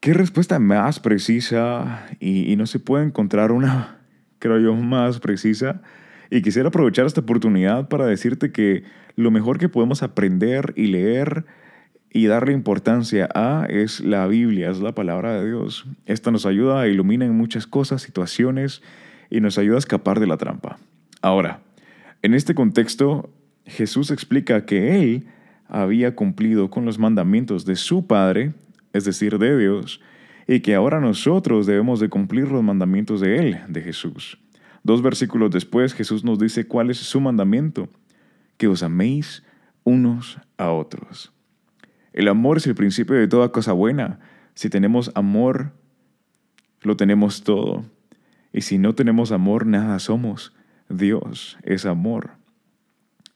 Qué 0.00 0.14
respuesta 0.14 0.58
más 0.58 0.98
precisa 0.98 2.06
y, 2.18 2.56
no 2.56 2.66
se 2.66 2.80
puede 2.80 3.04
encontrar 3.04 3.52
una 3.52 3.98
creo 4.38 4.58
yo, 4.58 4.74
más 4.74 5.20
precisa. 5.20 5.82
Y 6.30 6.42
quisiera 6.42 6.68
aprovechar 6.68 7.06
esta 7.06 7.20
oportunidad 7.20 7.88
para 7.88 8.06
decirte 8.06 8.50
que 8.50 8.84
lo 9.14 9.30
mejor 9.30 9.58
que 9.58 9.68
podemos 9.68 10.02
aprender 10.02 10.72
y 10.76 10.86
leer 10.86 11.44
y 12.14 12.26
darle 12.26 12.52
importancia 12.52 13.28
a 13.34 13.66
es 13.70 14.00
la 14.00 14.26
Biblia, 14.26 14.70
es 14.70 14.80
la 14.80 14.94
palabra 14.94 15.40
de 15.40 15.48
Dios. 15.48 15.86
Esta 16.04 16.30
nos 16.30 16.44
ayuda 16.44 16.82
a 16.82 16.88
iluminar 16.88 17.28
en 17.28 17.36
muchas 17.36 17.66
cosas, 17.66 18.02
situaciones 18.02 18.82
y 19.30 19.40
nos 19.40 19.56
ayuda 19.56 19.76
a 19.76 19.78
escapar 19.78 20.20
de 20.20 20.26
la 20.26 20.36
trampa. 20.36 20.78
Ahora, 21.22 21.62
en 22.20 22.34
este 22.34 22.54
contexto, 22.54 23.30
Jesús 23.64 24.10
explica 24.10 24.66
que 24.66 25.00
Él 25.00 25.26
había 25.68 26.14
cumplido 26.14 26.68
con 26.68 26.84
los 26.84 26.98
mandamientos 26.98 27.64
de 27.64 27.76
su 27.76 28.06
Padre, 28.06 28.52
es 28.92 29.06
decir, 29.06 29.38
de 29.38 29.56
Dios, 29.56 30.02
y 30.46 30.60
que 30.60 30.74
ahora 30.74 31.00
nosotros 31.00 31.66
debemos 31.66 31.98
de 31.98 32.10
cumplir 32.10 32.48
los 32.48 32.62
mandamientos 32.62 33.22
de 33.22 33.38
Él, 33.38 33.60
de 33.68 33.80
Jesús. 33.80 34.38
Dos 34.82 35.00
versículos 35.00 35.50
después 35.50 35.94
Jesús 35.94 36.24
nos 36.24 36.38
dice 36.38 36.66
cuál 36.66 36.90
es 36.90 36.98
su 36.98 37.20
mandamiento, 37.22 37.88
que 38.58 38.68
os 38.68 38.82
améis 38.82 39.44
unos 39.82 40.38
a 40.58 40.70
otros. 40.72 41.32
El 42.12 42.28
amor 42.28 42.58
es 42.58 42.66
el 42.66 42.74
principio 42.74 43.16
de 43.16 43.28
toda 43.28 43.52
cosa 43.52 43.72
buena. 43.72 44.20
Si 44.54 44.68
tenemos 44.68 45.10
amor, 45.14 45.72
lo 46.82 46.96
tenemos 46.96 47.42
todo. 47.42 47.84
Y 48.52 48.62
si 48.62 48.78
no 48.78 48.94
tenemos 48.94 49.32
amor, 49.32 49.66
nada 49.66 49.98
somos. 49.98 50.54
Dios 50.88 51.58
es 51.62 51.86
amor. 51.86 52.32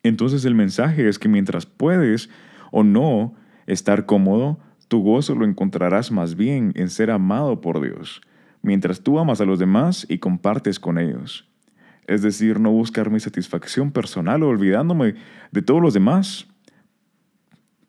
Entonces 0.03 0.45
el 0.45 0.55
mensaje 0.55 1.09
es 1.09 1.19
que 1.19 1.29
mientras 1.29 1.67
puedes 1.67 2.29
o 2.71 2.85
no 2.85 3.35
estar 3.67 4.07
cómodo, 4.07 4.59
tu 4.89 5.03
gozo 5.03 5.35
lo 5.35 5.45
encontrarás 5.45 6.13
más 6.13 6.37
bien 6.37 6.73
en 6.77 6.91
ser 6.91 7.11
amado 7.11 7.61
por 7.61 7.81
Dios, 7.81 8.21
mientras 8.63 9.01
tú 9.01 9.19
amas 9.19 9.41
a 9.41 9.45
los 9.45 9.59
demás 9.59 10.07
y 10.09 10.19
compartes 10.19 10.79
con 10.79 10.99
ellos. 10.99 11.49
Es 12.07 12.23
decir, 12.23 12.61
no 12.61 12.71
buscar 12.71 13.11
mi 13.11 13.19
satisfacción 13.19 13.91
personal 13.91 14.45
olvidándome 14.45 15.17
de 15.51 15.63
todos 15.63 15.83
los 15.83 15.93
demás, 15.93 16.47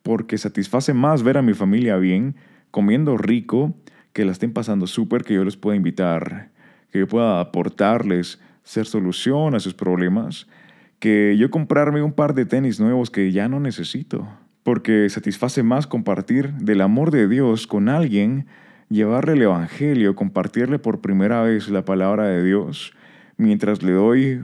porque 0.08 0.38
satisface 0.38 0.94
más 0.94 1.22
ver 1.22 1.38
a 1.38 1.42
mi 1.42 1.54
familia 1.54 1.98
bien, 1.98 2.38
comiendo 2.72 3.18
rico, 3.18 3.76
que 4.14 4.24
la 4.24 4.32
estén 4.32 4.54
pasando 4.54 4.88
súper, 4.88 5.26
que 5.26 5.34
yo 5.34 5.44
les 5.44 5.58
pueda 5.58 5.76
invitar, 5.76 6.52
que 6.92 7.00
yo 7.00 7.08
pueda 7.10 7.42
aportarles, 7.42 8.40
ser 8.64 8.86
solución 8.86 9.54
a 9.54 9.60
sus 9.60 9.74
problemas, 9.74 10.48
que 11.00 11.36
yo 11.38 11.52
comprarme 11.52 12.02
un 12.02 12.14
par 12.14 12.34
de 12.36 12.46
tenis 12.46 12.80
nuevos 12.80 13.12
que 13.12 13.34
ya 13.34 13.50
no 13.50 13.60
necesito 13.60 14.26
porque 14.64 15.10
satisface 15.10 15.64
más 15.64 15.88
compartir 15.88 16.52
del 16.56 16.82
amor 16.82 17.12
de 17.12 17.30
Dios 17.30 17.68
con 17.68 17.88
alguien, 17.88 18.48
llevarle 18.90 19.32
el 19.32 19.42
Evangelio, 19.42 20.14
compartirle 20.14 20.78
por 20.78 21.00
primera 21.00 21.42
vez 21.42 21.70
la 21.70 21.86
palabra 21.86 22.28
de 22.28 22.44
Dios, 22.44 22.94
mientras 23.38 23.82
le 23.82 23.94
doy 23.94 24.42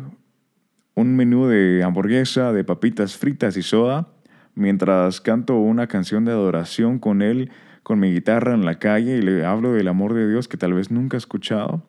un 0.96 1.16
menú 1.18 1.48
de 1.48 1.84
hamburguesa, 1.84 2.54
de 2.54 2.64
papitas 2.64 3.18
fritas 3.18 3.58
y 3.58 3.64
soda, 3.64 4.13
mientras 4.56 5.22
canto 5.22 5.58
una 5.58 5.88
canción 5.88 6.26
de 6.26 6.32
adoración 6.32 7.00
con 7.00 7.22
él, 7.22 7.52
con 7.84 8.00
mi 8.00 8.12
guitarra 8.14 8.54
en 8.54 8.66
la 8.66 8.80
calle 8.80 9.18
y 9.18 9.22
le 9.22 9.46
hablo 9.46 9.74
del 9.74 9.88
amor 9.88 10.14
de 10.14 10.30
Dios 10.30 10.48
que 10.48 10.58
tal 10.58 10.74
vez 10.74 10.92
nunca 10.92 11.18
he 11.18 11.20
escuchado, 11.20 11.84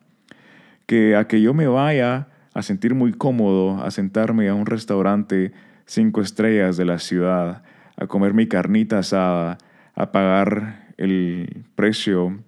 que 0.85 1.15
a 1.15 1.27
que 1.27 1.41
yo 1.41 1.53
me 1.53 1.67
vaya 1.67 2.27
a 2.53 2.61
sentir 2.61 2.95
muy 2.95 3.13
cómodo, 3.13 3.81
a 3.83 3.91
sentarme 3.91 4.49
a 4.49 4.55
un 4.55 4.65
restaurante 4.65 5.51
cinco 5.85 6.21
estrellas 6.21 6.77
de 6.77 6.85
la 6.85 6.99
ciudad, 6.99 7.63
a 7.97 8.07
comer 8.07 8.33
mi 8.33 8.47
carnita 8.47 8.99
asada, 8.99 9.57
a 9.93 10.11
pagar 10.11 10.89
el 10.97 11.65
precio 11.75 12.39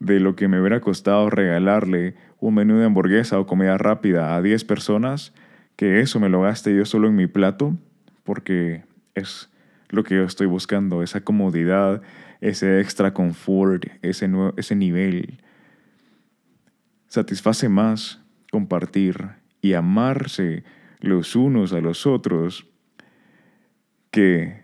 de 0.00 0.20
lo 0.20 0.36
que 0.36 0.48
me 0.48 0.60
hubiera 0.60 0.80
costado 0.80 1.28
regalarle 1.30 2.14
un 2.40 2.54
menú 2.54 2.78
de 2.78 2.86
hamburguesa 2.86 3.38
o 3.38 3.46
comida 3.46 3.76
rápida 3.78 4.36
a 4.36 4.42
10 4.42 4.64
personas, 4.64 5.32
que 5.76 6.00
eso 6.00 6.20
me 6.20 6.28
lo 6.28 6.42
gaste 6.42 6.74
yo 6.74 6.84
solo 6.84 7.08
en 7.08 7.16
mi 7.16 7.26
plato, 7.26 7.76
porque 8.24 8.82
lo 9.90 10.04
que 10.04 10.16
yo 10.16 10.24
estoy 10.24 10.46
buscando, 10.46 11.02
esa 11.02 11.22
comodidad, 11.22 12.02
ese 12.40 12.80
extra 12.80 13.14
confort, 13.14 13.86
ese, 14.02 14.30
ese 14.56 14.76
nivel. 14.76 15.40
Satisface 17.08 17.68
más 17.68 18.20
compartir 18.50 19.30
y 19.60 19.72
amarse 19.72 20.64
los 21.00 21.36
unos 21.36 21.72
a 21.72 21.80
los 21.80 22.06
otros 22.06 22.66
que 24.10 24.62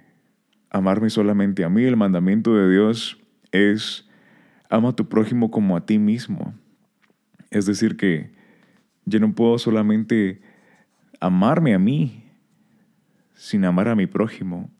amarme 0.71 1.11
solamente 1.11 1.65
a 1.65 1.69
mí. 1.69 1.85
El 1.85 1.97
mandamiento 1.97 2.55
de 2.55 2.71
Dios 2.71 3.19
es 3.53 4.09
ama 4.69 4.91
a 4.91 4.97
tu 4.97 5.09
prójimo 5.09 5.51
como 5.51 5.77
a 5.77 5.87
ti 5.87 5.99
mismo. 5.99 6.55
Es 7.51 7.67
decir, 7.67 7.97
que 7.97 8.33
yo 9.05 9.21
no 9.21 9.35
puedo 9.35 9.59
solamente 9.59 10.41
amarme 11.21 11.75
a 11.75 11.79
mí 11.79 12.24
sin 13.35 13.65
amar 13.65 13.89
a 13.89 13.95
mi 13.95 14.07
prójimo. 14.07 14.71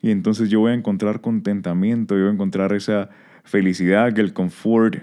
Y 0.00 0.10
entonces 0.10 0.50
yo 0.50 0.60
voy 0.60 0.72
a 0.72 0.74
encontrar 0.74 1.20
contentamiento, 1.20 2.14
yo 2.14 2.22
voy 2.22 2.30
a 2.30 2.34
encontrar 2.34 2.72
esa 2.72 3.10
felicidad, 3.44 4.12
que 4.12 4.20
el 4.20 4.32
confort, 4.32 4.96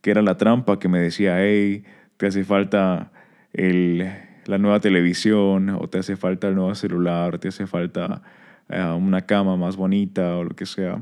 que 0.00 0.10
era 0.10 0.22
la 0.22 0.36
trampa 0.36 0.78
que 0.78 0.88
me 0.88 1.00
decía, 1.00 1.42
hey, 1.42 1.84
te 2.16 2.26
hace 2.26 2.44
falta 2.44 3.10
el 3.52 4.06
la 4.46 4.58
nueva 4.58 4.80
televisión 4.80 5.70
o 5.70 5.88
te 5.88 5.98
hace 5.98 6.16
falta 6.16 6.48
el 6.48 6.54
nuevo 6.54 6.74
celular, 6.74 7.38
te 7.38 7.48
hace 7.48 7.66
falta 7.66 8.22
eh, 8.68 8.82
una 8.82 9.22
cama 9.22 9.56
más 9.56 9.76
bonita 9.76 10.36
o 10.36 10.44
lo 10.44 10.50
que 10.50 10.66
sea. 10.66 11.00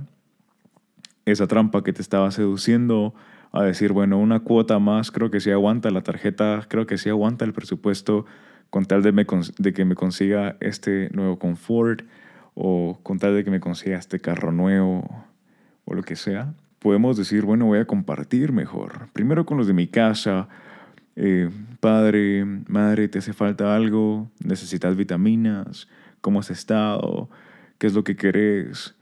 Esa 1.24 1.46
trampa 1.46 1.82
que 1.82 1.92
te 1.92 2.02
estaba 2.02 2.30
seduciendo 2.30 3.14
a 3.52 3.62
decir, 3.62 3.92
bueno, 3.92 4.18
una 4.18 4.40
cuota 4.40 4.78
más, 4.78 5.10
creo 5.10 5.30
que 5.30 5.40
sí 5.40 5.50
aguanta 5.50 5.90
la 5.90 6.02
tarjeta, 6.02 6.66
creo 6.68 6.86
que 6.86 6.98
sí 6.98 7.08
aguanta 7.08 7.44
el 7.44 7.52
presupuesto 7.52 8.24
con 8.72 8.86
tal 8.86 9.02
de, 9.02 9.12
de 9.58 9.72
que 9.74 9.84
me 9.84 9.94
consiga 9.94 10.56
este 10.60 11.10
nuevo 11.12 11.38
confort 11.38 12.06
o 12.54 12.98
con 13.02 13.18
tal 13.18 13.34
de 13.34 13.44
que 13.44 13.50
me 13.50 13.60
consiga 13.60 13.98
este 13.98 14.18
carro 14.18 14.50
nuevo 14.50 15.26
o 15.84 15.92
lo 15.92 16.02
que 16.02 16.16
sea. 16.16 16.54
Podemos 16.78 17.18
decir, 17.18 17.44
bueno, 17.44 17.66
voy 17.66 17.80
a 17.80 17.84
compartir 17.84 18.50
mejor. 18.50 19.10
Primero 19.12 19.44
con 19.44 19.58
los 19.58 19.66
de 19.66 19.74
mi 19.74 19.88
casa, 19.88 20.48
eh, 21.16 21.50
padre, 21.80 22.46
madre, 22.66 23.08
¿te 23.08 23.18
hace 23.18 23.34
falta 23.34 23.76
algo? 23.76 24.30
¿Necesitas 24.42 24.96
vitaminas? 24.96 25.86
¿Cómo 26.22 26.40
has 26.40 26.50
estado? 26.50 27.28
¿Qué 27.76 27.88
es 27.88 27.92
lo 27.92 28.04
que 28.04 28.16
querés? 28.16 28.94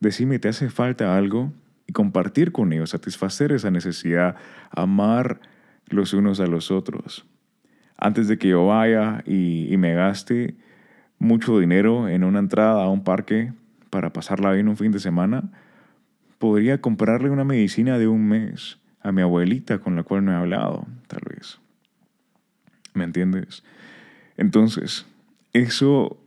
Decime, 0.00 0.40
¿te 0.40 0.48
hace 0.48 0.68
falta 0.68 1.16
algo? 1.16 1.52
Y 1.86 1.92
compartir 1.92 2.50
con 2.50 2.72
ellos, 2.72 2.90
satisfacer 2.90 3.52
esa 3.52 3.70
necesidad, 3.70 4.34
amar 4.72 5.38
los 5.86 6.12
unos 6.12 6.40
a 6.40 6.46
los 6.48 6.72
otros. 6.72 7.24
Antes 7.98 8.28
de 8.28 8.38
que 8.38 8.48
yo 8.48 8.66
vaya 8.66 9.22
y, 9.26 9.74
me 9.78 9.94
gaste 9.94 10.54
mucho 11.18 11.58
dinero 11.58 12.08
en 12.08 12.24
una 12.24 12.38
entrada 12.38 12.84
a 12.84 12.90
un 12.90 13.04
parque 13.04 13.52
para 13.90 14.12
pasarla 14.12 14.52
bien 14.52 14.68
un 14.68 14.76
fin 14.76 14.92
de 14.92 14.98
semana, 14.98 15.50
podría 16.38 16.80
comprarle 16.80 17.30
una 17.30 17.44
medicina 17.44 17.98
de 17.98 18.08
un 18.08 18.28
mes 18.28 18.78
a 19.00 19.12
mi 19.12 19.22
abuelita 19.22 19.78
con 19.78 19.96
la 19.96 20.02
cual 20.02 20.24
no 20.24 20.32
he 20.32 20.36
hablado, 20.36 20.86
tal 21.06 21.22
vez. 21.34 21.58
¿Me 22.92 23.04
entiendes? 23.04 23.62
Entonces, 24.36 25.06
eso 25.52 26.18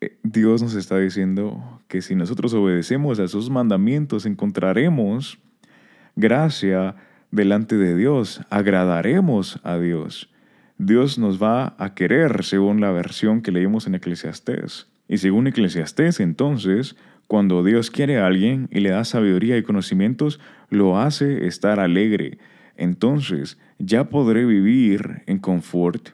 eh, 0.00 0.18
Dios 0.24 0.62
nos 0.62 0.74
está 0.74 0.98
diciendo 0.98 1.80
que 1.86 2.02
si 2.02 2.16
nosotros 2.16 2.52
obedecemos 2.54 3.20
a 3.20 3.28
sus 3.28 3.50
mandamientos, 3.50 4.26
encontraremos 4.26 5.38
gracia 6.16 6.96
delante 7.30 7.76
de 7.76 7.96
Dios, 7.96 8.42
agradaremos 8.50 9.60
a 9.62 9.78
Dios. 9.78 10.31
Dios 10.84 11.16
nos 11.16 11.40
va 11.40 11.76
a 11.78 11.94
querer 11.94 12.42
según 12.42 12.80
la 12.80 12.90
versión 12.90 13.40
que 13.40 13.52
leímos 13.52 13.86
en 13.86 13.94
Eclesiastés. 13.94 14.88
Y 15.06 15.18
según 15.18 15.46
Eclesiastés, 15.46 16.18
entonces, 16.18 16.96
cuando 17.28 17.62
Dios 17.62 17.92
quiere 17.92 18.18
a 18.18 18.26
alguien 18.26 18.68
y 18.72 18.80
le 18.80 18.90
da 18.90 19.04
sabiduría 19.04 19.56
y 19.56 19.62
conocimientos, 19.62 20.40
lo 20.70 20.98
hace 20.98 21.46
estar 21.46 21.78
alegre. 21.78 22.38
Entonces 22.76 23.58
ya 23.78 24.08
podré 24.08 24.44
vivir 24.44 25.22
en 25.26 25.38
confort 25.38 26.10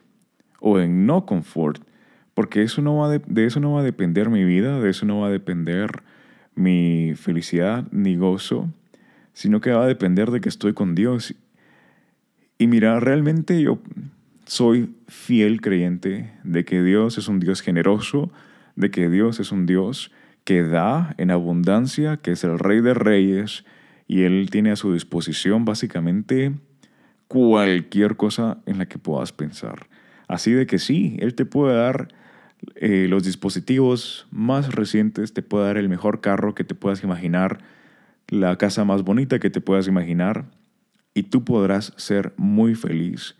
o 0.59 0.79
en 0.79 1.07
no 1.07 1.25
confort, 1.25 1.81
porque 2.35 2.61
eso 2.61 2.83
no 2.83 2.97
va 2.97 3.09
de, 3.09 3.23
de 3.25 3.45
eso 3.45 3.59
no 3.59 3.73
va 3.73 3.81
a 3.81 3.83
depender 3.83 4.29
mi 4.29 4.43
vida, 4.43 4.79
de 4.79 4.91
eso 4.91 5.07
no 5.07 5.21
va 5.21 5.29
a 5.29 5.31
depender 5.31 6.03
mi 6.53 7.13
felicidad 7.15 7.87
ni 7.91 8.17
gozo, 8.17 8.69
sino 9.33 9.61
que 9.61 9.71
va 9.71 9.85
a 9.85 9.87
depender 9.87 10.29
de 10.29 10.41
que 10.41 10.49
estoy 10.49 10.73
con 10.73 10.93
Dios. 10.93 11.33
Y 12.59 12.67
mira, 12.67 12.99
realmente 12.99 13.59
yo 13.63 13.79
soy 14.49 14.95
fiel 15.07 15.61
creyente 15.61 16.33
de 16.43 16.65
que 16.65 16.81
Dios 16.81 17.19
es 17.19 17.27
un 17.27 17.39
Dios 17.39 17.61
generoso, 17.61 18.31
de 18.75 18.89
que 18.89 19.07
Dios 19.07 19.39
es 19.39 19.51
un 19.51 19.67
Dios 19.67 20.11
que 20.43 20.63
da 20.63 21.13
en 21.19 21.29
abundancia, 21.29 22.17
que 22.17 22.31
es 22.31 22.43
el 22.43 22.57
Rey 22.57 22.81
de 22.81 22.95
Reyes, 22.95 23.63
y 24.07 24.23
Él 24.23 24.49
tiene 24.49 24.71
a 24.71 24.75
su 24.75 24.91
disposición 24.91 25.65
básicamente 25.65 26.53
cualquier 27.27 28.15
cosa 28.15 28.57
en 28.65 28.79
la 28.79 28.87
que 28.87 28.97
puedas 28.97 29.33
pensar. 29.33 29.87
Así 30.27 30.51
de 30.51 30.65
que 30.65 30.79
sí, 30.79 31.15
Él 31.19 31.35
te 31.35 31.45
puede 31.45 31.75
dar 31.75 32.07
eh, 32.73 33.05
los 33.07 33.25
dispositivos 33.25 34.27
más 34.31 34.73
recientes, 34.73 35.31
te 35.31 35.43
puede 35.43 35.67
dar 35.67 35.77
el 35.77 35.89
mejor 35.89 36.21
carro 36.21 36.55
que 36.55 36.63
te 36.63 36.73
puedas 36.73 37.03
imaginar, 37.03 37.59
la 38.29 38.57
casa 38.57 38.83
más 38.83 39.03
bonita 39.03 39.37
que 39.37 39.51
te 39.51 39.61
puedas 39.61 39.87
imaginar, 39.87 40.45
y 41.13 41.23
tú 41.23 41.45
podrás 41.45 41.93
ser 41.97 42.33
muy 42.35 42.73
feliz. 42.73 43.35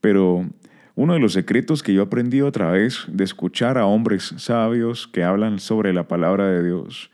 Pero 0.00 0.48
uno 0.94 1.14
de 1.14 1.20
los 1.20 1.32
secretos 1.32 1.82
que 1.82 1.94
yo 1.94 2.02
aprendí 2.02 2.40
a 2.40 2.50
través 2.50 3.04
de 3.08 3.24
escuchar 3.24 3.78
a 3.78 3.86
hombres 3.86 4.34
sabios 4.36 5.06
que 5.06 5.24
hablan 5.24 5.58
sobre 5.58 5.92
la 5.92 6.08
palabra 6.08 6.46
de 6.48 6.62
Dios 6.64 7.10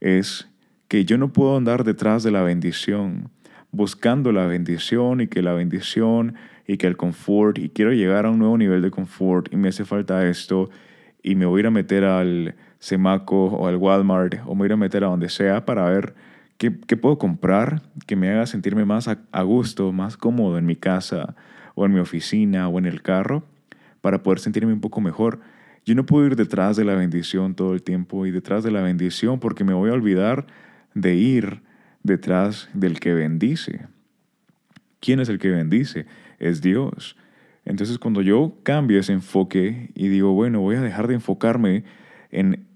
es 0.00 0.48
que 0.88 1.04
yo 1.04 1.18
no 1.18 1.32
puedo 1.32 1.56
andar 1.56 1.84
detrás 1.84 2.22
de 2.22 2.30
la 2.30 2.42
bendición, 2.42 3.30
buscando 3.70 4.32
la 4.32 4.46
bendición 4.46 5.20
y 5.20 5.26
que 5.26 5.42
la 5.42 5.52
bendición 5.52 6.34
y 6.66 6.78
que 6.78 6.86
el 6.86 6.96
confort 6.96 7.58
y 7.58 7.68
quiero 7.68 7.92
llegar 7.92 8.26
a 8.26 8.30
un 8.30 8.38
nuevo 8.38 8.56
nivel 8.56 8.82
de 8.82 8.90
confort 8.90 9.52
y 9.52 9.56
me 9.56 9.68
hace 9.68 9.84
falta 9.84 10.26
esto 10.26 10.70
y 11.22 11.34
me 11.34 11.46
voy 11.46 11.58
a 11.58 11.60
ir 11.60 11.66
a 11.66 11.70
meter 11.70 12.04
al 12.04 12.54
Semaco 12.78 13.46
o 13.46 13.66
al 13.66 13.76
Walmart 13.76 14.36
o 14.46 14.54
me 14.54 14.62
voy 14.62 14.70
a 14.70 14.74
a 14.74 14.76
meter 14.76 15.04
a 15.04 15.08
donde 15.08 15.28
sea 15.28 15.64
para 15.64 15.88
ver 15.88 16.14
qué, 16.56 16.70
puedo 16.70 17.18
comprar 17.18 17.82
que 18.06 18.16
me 18.16 18.30
haga 18.30 18.46
sentirme 18.46 18.84
más 18.84 19.08
a 19.08 19.42
gusto, 19.42 19.92
más 19.92 20.16
cómodo 20.16 20.58
en 20.58 20.66
mi 20.66 20.76
casa 20.76 21.36
o 21.78 21.86
en 21.86 21.92
mi 21.92 22.00
oficina 22.00 22.68
o 22.68 22.78
en 22.78 22.86
el 22.86 23.02
carro 23.02 23.44
para 24.00 24.24
poder 24.24 24.40
sentirme 24.40 24.72
un 24.72 24.80
poco 24.80 25.00
mejor. 25.00 25.38
Yo 25.86 25.94
no 25.94 26.04
puedo 26.04 26.26
ir 26.26 26.34
detrás 26.34 26.76
de 26.76 26.84
la 26.84 26.96
bendición 26.96 27.54
todo 27.54 27.72
el 27.72 27.84
tiempo 27.84 28.26
y 28.26 28.32
detrás 28.32 28.64
de 28.64 28.72
la 28.72 28.82
bendición 28.82 29.38
porque 29.38 29.62
me 29.62 29.74
voy 29.74 29.90
a 29.90 29.92
olvidar 29.92 30.48
de 30.94 31.14
ir 31.14 31.62
detrás 32.02 32.68
del 32.74 32.98
que 32.98 33.14
bendice. 33.14 33.86
¿Quién 34.98 35.20
es 35.20 35.28
el 35.28 35.38
que 35.38 35.50
bendice? 35.50 36.06
Es 36.40 36.60
Dios. 36.60 37.16
Entonces 37.64 37.98
cuando 37.98 38.22
yo 38.22 38.56
cambio 38.64 38.98
ese 38.98 39.12
enfoque 39.12 39.90
y 39.94 40.08
digo, 40.08 40.32
bueno, 40.32 40.60
voy 40.60 40.74
a 40.74 40.80
dejar 40.80 41.06
de 41.06 41.14
enfocarme 41.14 41.84
en, 42.32 42.66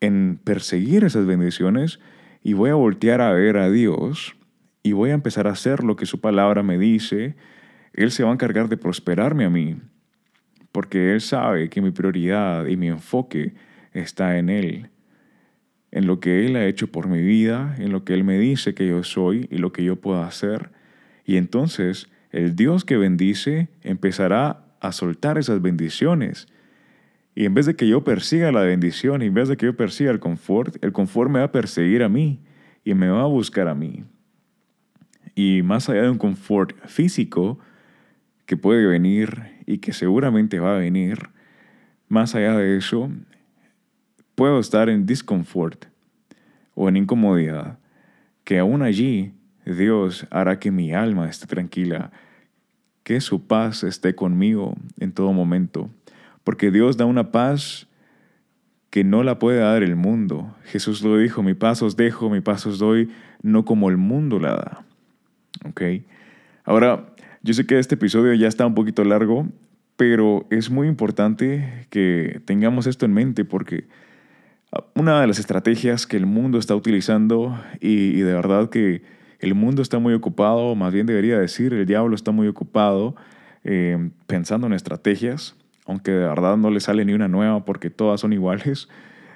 en 0.00 0.38
perseguir 0.44 1.02
esas 1.02 1.26
bendiciones 1.26 1.98
y 2.44 2.52
voy 2.52 2.70
a 2.70 2.74
voltear 2.74 3.22
a 3.22 3.32
ver 3.32 3.56
a 3.56 3.70
Dios 3.70 4.36
y 4.84 4.92
voy 4.92 5.10
a 5.10 5.14
empezar 5.14 5.48
a 5.48 5.52
hacer 5.52 5.82
lo 5.82 5.96
que 5.96 6.06
su 6.06 6.20
palabra 6.20 6.62
me 6.62 6.78
dice, 6.78 7.34
Él 7.96 8.10
se 8.12 8.22
va 8.22 8.30
a 8.30 8.34
encargar 8.34 8.68
de 8.68 8.76
prosperarme 8.76 9.44
a 9.44 9.50
mí, 9.50 9.76
porque 10.70 11.12
Él 11.12 11.20
sabe 11.20 11.68
que 11.68 11.80
mi 11.80 11.90
prioridad 11.90 12.66
y 12.66 12.76
mi 12.76 12.88
enfoque 12.88 13.54
está 13.92 14.38
en 14.38 14.48
Él 14.48 14.90
en 15.96 16.06
lo 16.06 16.20
que 16.20 16.44
Él 16.44 16.56
ha 16.56 16.66
hecho 16.66 16.88
por 16.88 17.08
mi 17.08 17.22
vida, 17.22 17.74
en 17.78 17.90
lo 17.90 18.04
que 18.04 18.12
Él 18.12 18.22
me 18.22 18.38
dice 18.38 18.74
que 18.74 18.86
yo 18.86 19.02
soy 19.02 19.48
y 19.50 19.56
lo 19.56 19.72
que 19.72 19.82
yo 19.82 19.96
puedo 19.96 20.22
hacer. 20.22 20.70
Y 21.24 21.38
entonces 21.38 22.08
el 22.30 22.54
Dios 22.54 22.84
que 22.84 22.98
bendice 22.98 23.68
empezará 23.82 24.66
a 24.80 24.92
soltar 24.92 25.38
esas 25.38 25.62
bendiciones. 25.62 26.48
Y 27.34 27.46
en 27.46 27.54
vez 27.54 27.64
de 27.64 27.76
que 27.76 27.88
yo 27.88 28.04
persiga 28.04 28.52
la 28.52 28.60
bendición, 28.60 29.22
en 29.22 29.32
vez 29.32 29.48
de 29.48 29.56
que 29.56 29.64
yo 29.64 29.74
persiga 29.74 30.10
el 30.10 30.20
confort, 30.20 30.76
el 30.84 30.92
confort 30.92 31.30
me 31.30 31.38
va 31.38 31.46
a 31.46 31.52
perseguir 31.52 32.02
a 32.02 32.10
mí 32.10 32.40
y 32.84 32.92
me 32.92 33.08
va 33.08 33.22
a 33.22 33.26
buscar 33.26 33.66
a 33.66 33.74
mí. 33.74 34.04
Y 35.34 35.62
más 35.62 35.88
allá 35.88 36.02
de 36.02 36.10
un 36.10 36.18
confort 36.18 36.76
físico 36.86 37.58
que 38.46 38.56
puede 38.56 38.86
venir 38.86 39.62
y 39.66 39.78
que 39.78 39.92
seguramente 39.92 40.60
va 40.60 40.76
a 40.76 40.78
venir, 40.78 41.30
más 42.08 42.34
allá 42.34 42.56
de 42.56 42.76
eso, 42.76 43.10
puedo 44.34 44.60
estar 44.60 44.88
en 44.88 45.06
discomfort 45.06 45.86
o 46.74 46.88
en 46.88 46.96
incomodidad, 46.96 47.78
que 48.44 48.58
aún 48.58 48.82
allí 48.82 49.32
Dios 49.64 50.26
hará 50.30 50.60
que 50.60 50.70
mi 50.70 50.94
alma 50.94 51.28
esté 51.28 51.46
tranquila, 51.46 52.12
que 53.02 53.20
su 53.20 53.46
paz 53.46 53.82
esté 53.82 54.14
conmigo 54.14 54.76
en 55.00 55.12
todo 55.12 55.32
momento, 55.32 55.90
porque 56.44 56.70
Dios 56.70 56.96
da 56.96 57.04
una 57.04 57.32
paz 57.32 57.88
que 58.90 59.04
no 59.04 59.24
la 59.24 59.38
puede 59.38 59.58
dar 59.58 59.82
el 59.82 59.96
mundo. 59.96 60.54
Jesús 60.64 61.02
lo 61.02 61.18
dijo, 61.18 61.42
mi 61.42 61.54
paz 61.54 61.82
os 61.82 61.96
dejo, 61.96 62.30
mi 62.30 62.40
paz 62.40 62.64
os 62.66 62.78
doy, 62.78 63.10
no 63.42 63.64
como 63.64 63.90
el 63.90 63.96
mundo 63.96 64.38
la 64.38 64.52
da. 64.52 64.84
¿Ok? 65.68 65.82
Ahora, 66.64 67.06
yo 67.46 67.54
sé 67.54 67.64
que 67.64 67.78
este 67.78 67.94
episodio 67.94 68.34
ya 68.34 68.48
está 68.48 68.66
un 68.66 68.74
poquito 68.74 69.04
largo, 69.04 69.46
pero 69.96 70.46
es 70.50 70.68
muy 70.68 70.88
importante 70.88 71.86
que 71.90 72.40
tengamos 72.44 72.88
esto 72.88 73.06
en 73.06 73.14
mente 73.14 73.44
porque 73.44 73.86
una 74.96 75.20
de 75.20 75.28
las 75.28 75.38
estrategias 75.38 76.08
que 76.08 76.16
el 76.16 76.26
mundo 76.26 76.58
está 76.58 76.74
utilizando 76.74 77.56
y, 77.80 78.18
de 78.18 78.32
verdad 78.34 78.68
que 78.68 79.02
el 79.38 79.54
mundo 79.54 79.80
está 79.80 80.00
muy 80.00 80.12
ocupado, 80.12 80.74
más 80.74 80.92
bien 80.92 81.06
debería 81.06 81.38
decir, 81.38 81.72
el 81.72 81.86
diablo 81.86 82.16
está 82.16 82.32
muy 82.32 82.48
ocupado 82.48 83.14
eh, 83.62 84.10
pensando 84.26 84.66
en 84.66 84.72
estrategias, 84.72 85.54
aunque 85.86 86.10
de 86.10 86.26
verdad 86.26 86.56
no 86.56 86.70
le 86.70 86.80
sale 86.80 87.04
ni 87.04 87.12
una 87.12 87.28
nueva 87.28 87.64
porque 87.64 87.90
todas 87.90 88.20
son 88.20 88.32
iguales, 88.32 88.88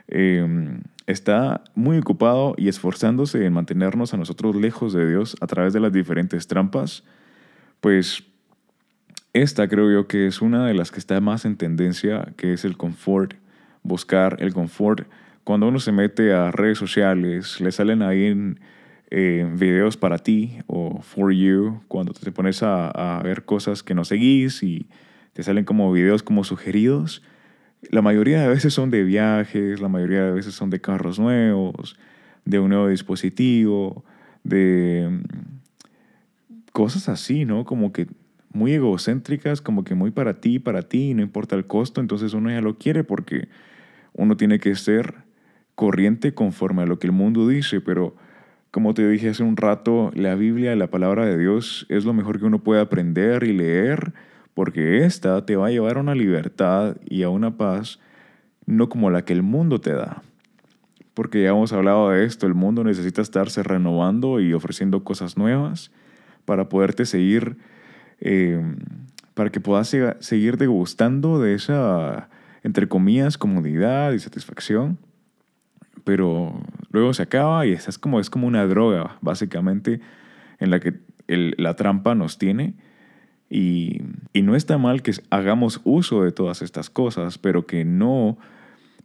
eh, 0.09 0.81
está 1.07 1.63
muy 1.77 1.99
ocupado 1.99 2.55
y 2.59 2.67
esforzándose 2.67 3.47
en 3.47 3.53
mantenernos 3.53 4.15
a 4.15 4.17
nosotros 4.17 4.57
lejos 4.57 4.93
de 4.93 5.09
Dios 5.09 5.37
a 5.41 5.47
través 5.47 5.73
de 5.73 5.79
las 5.79 5.93
diferentes 5.93 6.49
trampas, 6.49 7.05
pues 7.81 8.25
esta 9.33 9.69
creo 9.69 9.91
yo 9.91 10.09
que 10.09 10.27
es 10.27 10.43
una 10.43 10.67
de 10.67 10.75
las 10.75 10.91
que 10.91 10.99
está 10.99 11.21
más 11.21 11.45
en 11.45 11.57
tendencia, 11.57 12.33
que 12.37 12.53
es 12.53 12.65
el 12.65 12.77
confort, 12.77 13.35
buscar 13.83 14.37
el 14.41 14.53
confort 14.53 15.07
cuando 15.45 15.69
uno 15.69 15.81
se 15.81 15.93
mete 15.93 16.33
a 16.33 16.51
redes 16.51 16.79
sociales, 16.79 17.61
le 17.61 17.73
salen 17.73 18.03
ahí 18.03 18.27
en, 18.27 18.61
eh, 19.11 19.49
videos 19.57 19.97
para 19.97 20.19
ti 20.19 20.59
o 20.69 21.01
for 21.03 21.33
you, 21.33 21.81
cuando 21.89 22.13
te 22.13 22.31
pones 22.31 22.63
a, 22.63 22.89
a, 22.89 23.23
ver 23.23 23.45
cosas 23.45 23.83
que 23.83 23.95
no 23.95 24.05
seguís 24.05 24.63
y 24.63 24.89
te 25.33 25.43
salen 25.43 25.65
como 25.65 25.91
videos 25.91 26.23
como 26.23 26.45
sugeridos. 26.45 27.23
La 27.91 28.03
mayoría 28.03 28.43
de 28.43 28.49
veces 28.49 28.75
son 28.75 28.91
de 28.91 29.03
viajes, 29.03 29.81
la 29.81 29.89
mayoría 29.89 30.25
de 30.25 30.31
veces 30.31 30.55
son 30.55 30.71
de 30.71 30.81
carros 30.81 31.19
nuevos, 31.19 31.97
de 32.45 32.61
un 32.61 32.69
nuevo 32.69 32.89
dispositivo, 32.89 34.05
de 34.45 35.09
cosas 36.73 37.09
así, 37.09 37.45
¿no? 37.45 37.65
Como 37.65 37.93
que 37.93 38.07
muy 38.53 38.73
egocéntricas, 38.73 39.61
como 39.61 39.85
que 39.85 39.95
muy 39.95 40.11
para 40.11 40.41
ti, 40.41 40.59
para 40.59 40.83
ti, 40.83 41.15
no 41.15 41.23
importa 41.23 41.57
el 41.57 41.67
costo, 41.67 42.01
entonces 42.01 42.35
uno 42.35 42.51
ya 42.51 42.61
lo 42.61 42.79
quiere 42.79 43.05
porque 43.05 43.49
uno 44.13 44.37
tiene 44.37 44.59
que 44.59 44.75
ser 44.75 45.15
corriente 45.75 46.35
conforme 46.35 46.83
a 46.83 46.87
lo 46.87 46.99
que 46.99 47.07
el 47.07 47.13
mundo 47.13 47.47
dice, 47.49 47.81
pero 47.81 48.17
como 48.71 48.95
te 48.95 49.09
dije 49.09 49.31
hace 49.31 49.43
un 49.43 49.57
rato, 49.57 50.11
la 50.15 50.35
Biblia, 50.35 50.77
la 50.77 50.91
palabra 50.91 51.27
de 51.27 51.39
Dios, 51.39 51.87
es 51.89 52.05
lo 52.05 52.13
mejor 52.13 52.39
que 52.39 52.47
uno 52.47 52.63
puede 52.63 52.81
aprender 52.81 53.45
y 53.45 53.53
leer, 53.53 54.13
porque 54.55 55.05
esta 55.05 55.45
te 55.47 55.57
va 55.57 55.69
a 55.69 55.71
llevar 55.71 55.97
a 55.97 56.01
una 56.01 56.15
libertad 56.15 56.97
y 57.09 57.23
a 57.23 57.29
una 57.29 57.57
paz 57.57 58.01
no 58.67 58.89
como 58.89 59.11
la 59.11 59.25
que 59.25 59.33
el 59.33 59.43
mundo 59.43 59.81
te 59.81 59.93
da. 59.93 60.23
Porque 61.15 61.43
ya 61.43 61.51
hemos 61.51 61.73
hablado 61.73 62.11
de 62.11 62.25
esto, 62.25 62.47
el 62.47 62.55
mundo 62.55 62.85
necesita 62.85 63.23
estarse 63.23 63.63
renovando 63.63 64.41
y 64.41 64.53
ofreciendo 64.53 65.03
cosas 65.03 65.37
nuevas 65.37 65.91
para 66.45 66.69
poderte 66.69 67.07
seguir, 67.07 67.57
eh, 68.21 68.61
para 69.35 69.51
que 69.51 69.61
puedas 69.61 69.95
seguir 70.21 70.57
degustando 70.57 71.41
de 71.41 71.55
esa, 71.55 72.29
entre 72.63 72.89
comillas, 72.89 73.39
comodidad 73.39 74.13
y 74.13 74.19
satisfacción 74.19 74.99
pero 76.05 76.61
luego 76.91 77.15
se 77.15 77.23
acaba 77.23 77.67
y 77.67 77.73
es 77.73 77.99
como, 77.99 78.21
es 78.21 78.31
como 78.31 78.47
una 78.47 78.67
droga, 78.67 79.19
básicamente, 79.21 80.01
en 80.59 80.71
la 80.71 80.81
que 80.81 80.95
la 81.27 81.77
trampa 81.77 82.15
nos 82.15 82.39
tiene. 82.39 82.75
Y, 83.49 84.03
y 84.33 84.43
no 84.43 84.55
está 84.55 84.79
mal 84.79 85.03
que 85.03 85.13
hagamos 85.31 85.81
uso 85.85 86.23
de 86.23 86.33
todas 86.33 86.63
estas 86.63 86.89
cosas, 86.89 87.39
pero 87.39 87.67
que 87.67 87.85
no 87.85 88.39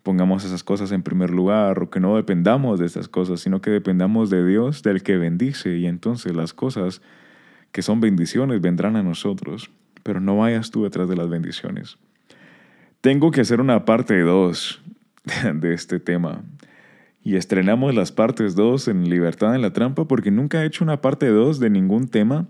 pongamos 0.03 0.45
esas 0.45 0.63
cosas 0.63 0.91
en 0.91 1.01
primer 1.01 1.31
lugar 1.31 1.81
o 1.81 1.89
que 1.89 1.99
no 1.99 2.15
dependamos 2.15 2.79
de 2.79 2.85
esas 2.85 3.07
cosas, 3.07 3.39
sino 3.39 3.59
que 3.61 3.71
dependamos 3.71 4.29
de 4.29 4.45
Dios, 4.45 4.83
del 4.83 5.01
que 5.01 5.17
bendice, 5.17 5.77
y 5.77 5.87
entonces 5.87 6.35
las 6.35 6.53
cosas 6.53 7.01
que 7.75 7.81
son 7.81 7.99
bendiciones 7.99 8.61
vendrán 8.61 8.95
a 8.95 9.03
nosotros, 9.03 9.69
pero 10.01 10.21
no 10.21 10.37
vayas 10.37 10.71
tú 10.71 10.85
detrás 10.85 11.09
de 11.09 11.17
las 11.17 11.27
bendiciones. 11.27 11.97
Tengo 13.01 13.31
que 13.31 13.41
hacer 13.41 13.59
una 13.59 13.83
parte 13.83 14.17
2 14.17 14.81
de 15.55 15.73
este 15.73 15.99
tema, 15.99 16.45
y 17.21 17.35
estrenamos 17.35 17.93
las 17.93 18.13
partes 18.13 18.55
2 18.55 18.87
en 18.87 19.09
Libertad 19.09 19.55
en 19.55 19.61
la 19.61 19.73
Trampa 19.73 20.07
porque 20.07 20.31
nunca 20.31 20.63
he 20.63 20.65
hecho 20.65 20.85
una 20.85 21.01
parte 21.01 21.27
2 21.27 21.59
de 21.59 21.69
ningún 21.69 22.07
tema, 22.07 22.47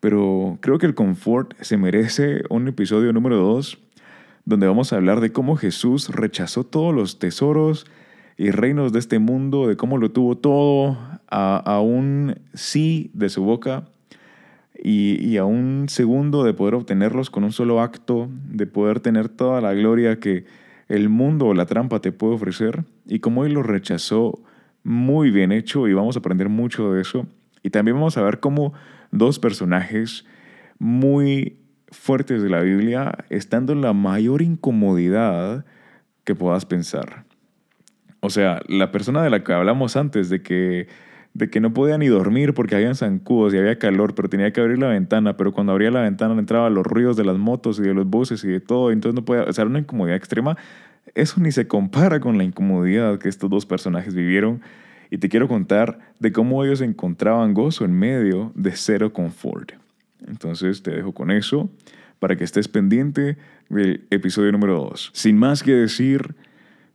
pero 0.00 0.58
creo 0.60 0.78
que 0.78 0.86
el 0.86 0.96
confort 0.96 1.54
se 1.60 1.76
merece 1.76 2.42
un 2.50 2.66
episodio 2.66 3.12
número 3.12 3.36
2 3.36 3.78
donde 4.44 4.66
vamos 4.66 4.92
a 4.92 4.96
hablar 4.96 5.20
de 5.20 5.30
cómo 5.30 5.54
Jesús 5.54 6.08
rechazó 6.08 6.64
todos 6.64 6.92
los 6.92 7.20
tesoros 7.20 7.86
y 8.36 8.50
reinos 8.50 8.92
de 8.92 8.98
este 8.98 9.20
mundo, 9.20 9.68
de 9.68 9.76
cómo 9.76 9.98
lo 9.98 10.10
tuvo 10.10 10.36
todo 10.36 10.98
a, 11.30 11.80
un 11.80 12.40
sí 12.54 13.12
de 13.14 13.28
su 13.28 13.44
boca 13.44 13.84
y, 14.82 15.24
y, 15.24 15.36
a 15.38 15.44
un 15.44 15.86
segundo 15.88 16.44
de 16.44 16.54
poder 16.54 16.74
obtenerlos 16.74 17.30
con 17.30 17.44
un 17.44 17.52
solo 17.52 17.80
acto, 17.80 18.28
de 18.48 18.66
poder 18.66 19.00
tener 19.00 19.28
toda 19.28 19.60
la 19.60 19.74
gloria 19.74 20.20
que 20.20 20.44
el 20.88 21.08
mundo 21.08 21.46
o 21.46 21.54
la 21.54 21.66
trampa 21.66 22.00
te 22.00 22.12
puede 22.12 22.34
ofrecer 22.34 22.84
y 23.06 23.18
como 23.18 23.44
él 23.44 23.54
lo 23.54 23.62
rechazó 23.62 24.40
muy 24.82 25.30
bien 25.30 25.52
hecho 25.52 25.86
y 25.88 25.92
vamos 25.92 26.16
a 26.16 26.20
aprender 26.20 26.48
mucho 26.48 26.92
de 26.92 27.02
eso. 27.02 27.26
Y 27.62 27.70
también 27.70 27.96
vamos 27.96 28.16
a 28.16 28.22
ver 28.22 28.40
cómo 28.40 28.72
dos 29.10 29.38
personajes 29.38 30.24
muy 30.78 31.58
fuertes 31.90 32.42
de 32.42 32.48
la 32.48 32.60
Biblia 32.60 33.24
estando 33.30 33.72
en 33.72 33.80
la 33.80 33.92
mayor 33.92 34.42
incomodidad 34.42 35.64
que 36.24 36.34
puedas 36.34 36.64
pensar. 36.66 37.24
O 38.20 38.30
sea, 38.30 38.60
la 38.66 38.90
persona 38.90 39.22
de 39.22 39.30
la 39.30 39.44
que 39.44 39.52
hablamos 39.52 39.96
antes, 39.96 40.28
de 40.28 40.42
que 40.42 40.88
de 41.34 41.50
que 41.50 41.60
no 41.60 41.72
podía 41.72 41.98
ni 41.98 42.06
dormir 42.08 42.54
porque 42.54 42.74
había 42.74 42.94
zancudos 42.94 43.54
y 43.54 43.58
había 43.58 43.78
calor, 43.78 44.14
pero 44.14 44.28
tenía 44.28 44.52
que 44.52 44.60
abrir 44.60 44.78
la 44.78 44.88
ventana, 44.88 45.36
pero 45.36 45.52
cuando 45.52 45.72
abría 45.72 45.90
la 45.90 46.02
ventana 46.02 46.38
entraban 46.38 46.74
los 46.74 46.86
ruidos 46.86 47.16
de 47.16 47.24
las 47.24 47.38
motos 47.38 47.78
y 47.78 47.82
de 47.82 47.94
los 47.94 48.06
buses 48.06 48.42
y 48.44 48.48
de 48.48 48.60
todo, 48.60 48.90
entonces 48.90 49.14
no 49.14 49.24
podía, 49.24 49.44
o 49.44 49.66
una 49.66 49.78
incomodidad 49.78 50.16
extrema. 50.16 50.56
Eso 51.14 51.40
ni 51.40 51.52
se 51.52 51.66
compara 51.66 52.20
con 52.20 52.38
la 52.38 52.44
incomodidad 52.44 53.18
que 53.18 53.28
estos 53.28 53.48
dos 53.50 53.66
personajes 53.66 54.14
vivieron 54.14 54.60
y 55.10 55.18
te 55.18 55.28
quiero 55.28 55.48
contar 55.48 55.98
de 56.18 56.32
cómo 56.32 56.64
ellos 56.64 56.80
encontraban 56.80 57.54
gozo 57.54 57.84
en 57.84 57.92
medio 57.92 58.52
de 58.54 58.72
cero 58.72 59.12
confort. 59.12 59.72
Entonces 60.26 60.82
te 60.82 60.90
dejo 60.90 61.12
con 61.12 61.30
eso 61.30 61.70
para 62.18 62.36
que 62.36 62.44
estés 62.44 62.68
pendiente 62.68 63.36
del 63.68 64.06
episodio 64.10 64.52
número 64.52 64.74
2. 64.74 65.10
Sin 65.14 65.38
más 65.38 65.62
que 65.62 65.72
decir, 65.72 66.34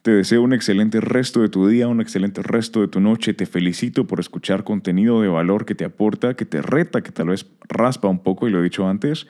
te 0.03 0.11
deseo 0.11 0.41
un 0.41 0.51
excelente 0.51 0.99
resto 0.99 1.39
de 1.39 1.47
tu 1.47 1.65
día, 1.65 1.87
un 1.87 2.01
excelente 2.01 2.43
resto 2.43 2.81
de 2.81 2.89
tu 2.89 2.99
noche. 2.99 3.33
Te 3.33 3.45
felicito 3.45 4.05
por 4.05 4.19
escuchar 4.19 4.65
contenido 4.65 5.21
de 5.21 5.29
valor 5.29 5.65
que 5.65 5.75
te 5.75 5.85
aporta, 5.85 6.35
que 6.35 6.43
te 6.43 6.61
reta, 6.61 7.01
que 7.01 7.13
tal 7.13 7.29
vez 7.29 7.49
raspa 7.69 8.09
un 8.09 8.19
poco, 8.19 8.45
y 8.45 8.51
lo 8.51 8.59
he 8.59 8.63
dicho 8.63 8.85
antes, 8.85 9.27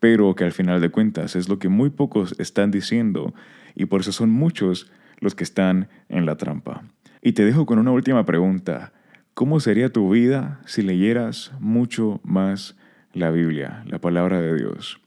pero 0.00 0.34
que 0.34 0.42
al 0.42 0.50
final 0.50 0.80
de 0.80 0.90
cuentas 0.90 1.36
es 1.36 1.48
lo 1.48 1.60
que 1.60 1.68
muy 1.68 1.90
pocos 1.90 2.34
están 2.38 2.72
diciendo 2.72 3.34
y 3.76 3.86
por 3.86 4.00
eso 4.00 4.10
son 4.10 4.30
muchos 4.30 4.90
los 5.20 5.36
que 5.36 5.44
están 5.44 5.88
en 6.08 6.26
la 6.26 6.36
trampa. 6.36 6.82
Y 7.22 7.32
te 7.32 7.44
dejo 7.44 7.64
con 7.64 7.78
una 7.78 7.92
última 7.92 8.26
pregunta. 8.26 8.92
¿Cómo 9.32 9.60
sería 9.60 9.92
tu 9.92 10.10
vida 10.10 10.60
si 10.66 10.82
leyeras 10.82 11.52
mucho 11.60 12.20
más 12.24 12.76
la 13.12 13.30
Biblia, 13.30 13.84
la 13.86 14.00
palabra 14.00 14.40
de 14.40 14.56
Dios? 14.56 15.00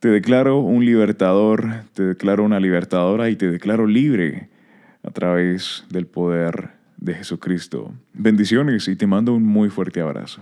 Te 0.00 0.08
declaro 0.08 0.60
un 0.60 0.86
libertador, 0.86 1.84
te 1.92 2.02
declaro 2.02 2.42
una 2.42 2.58
libertadora 2.58 3.28
y 3.28 3.36
te 3.36 3.50
declaro 3.50 3.86
libre 3.86 4.48
a 5.02 5.10
través 5.10 5.84
del 5.90 6.06
poder 6.06 6.70
de 6.96 7.16
Jesucristo. 7.16 7.92
Bendiciones 8.14 8.88
y 8.88 8.96
te 8.96 9.06
mando 9.06 9.34
un 9.34 9.44
muy 9.44 9.68
fuerte 9.68 10.00
abrazo. 10.00 10.40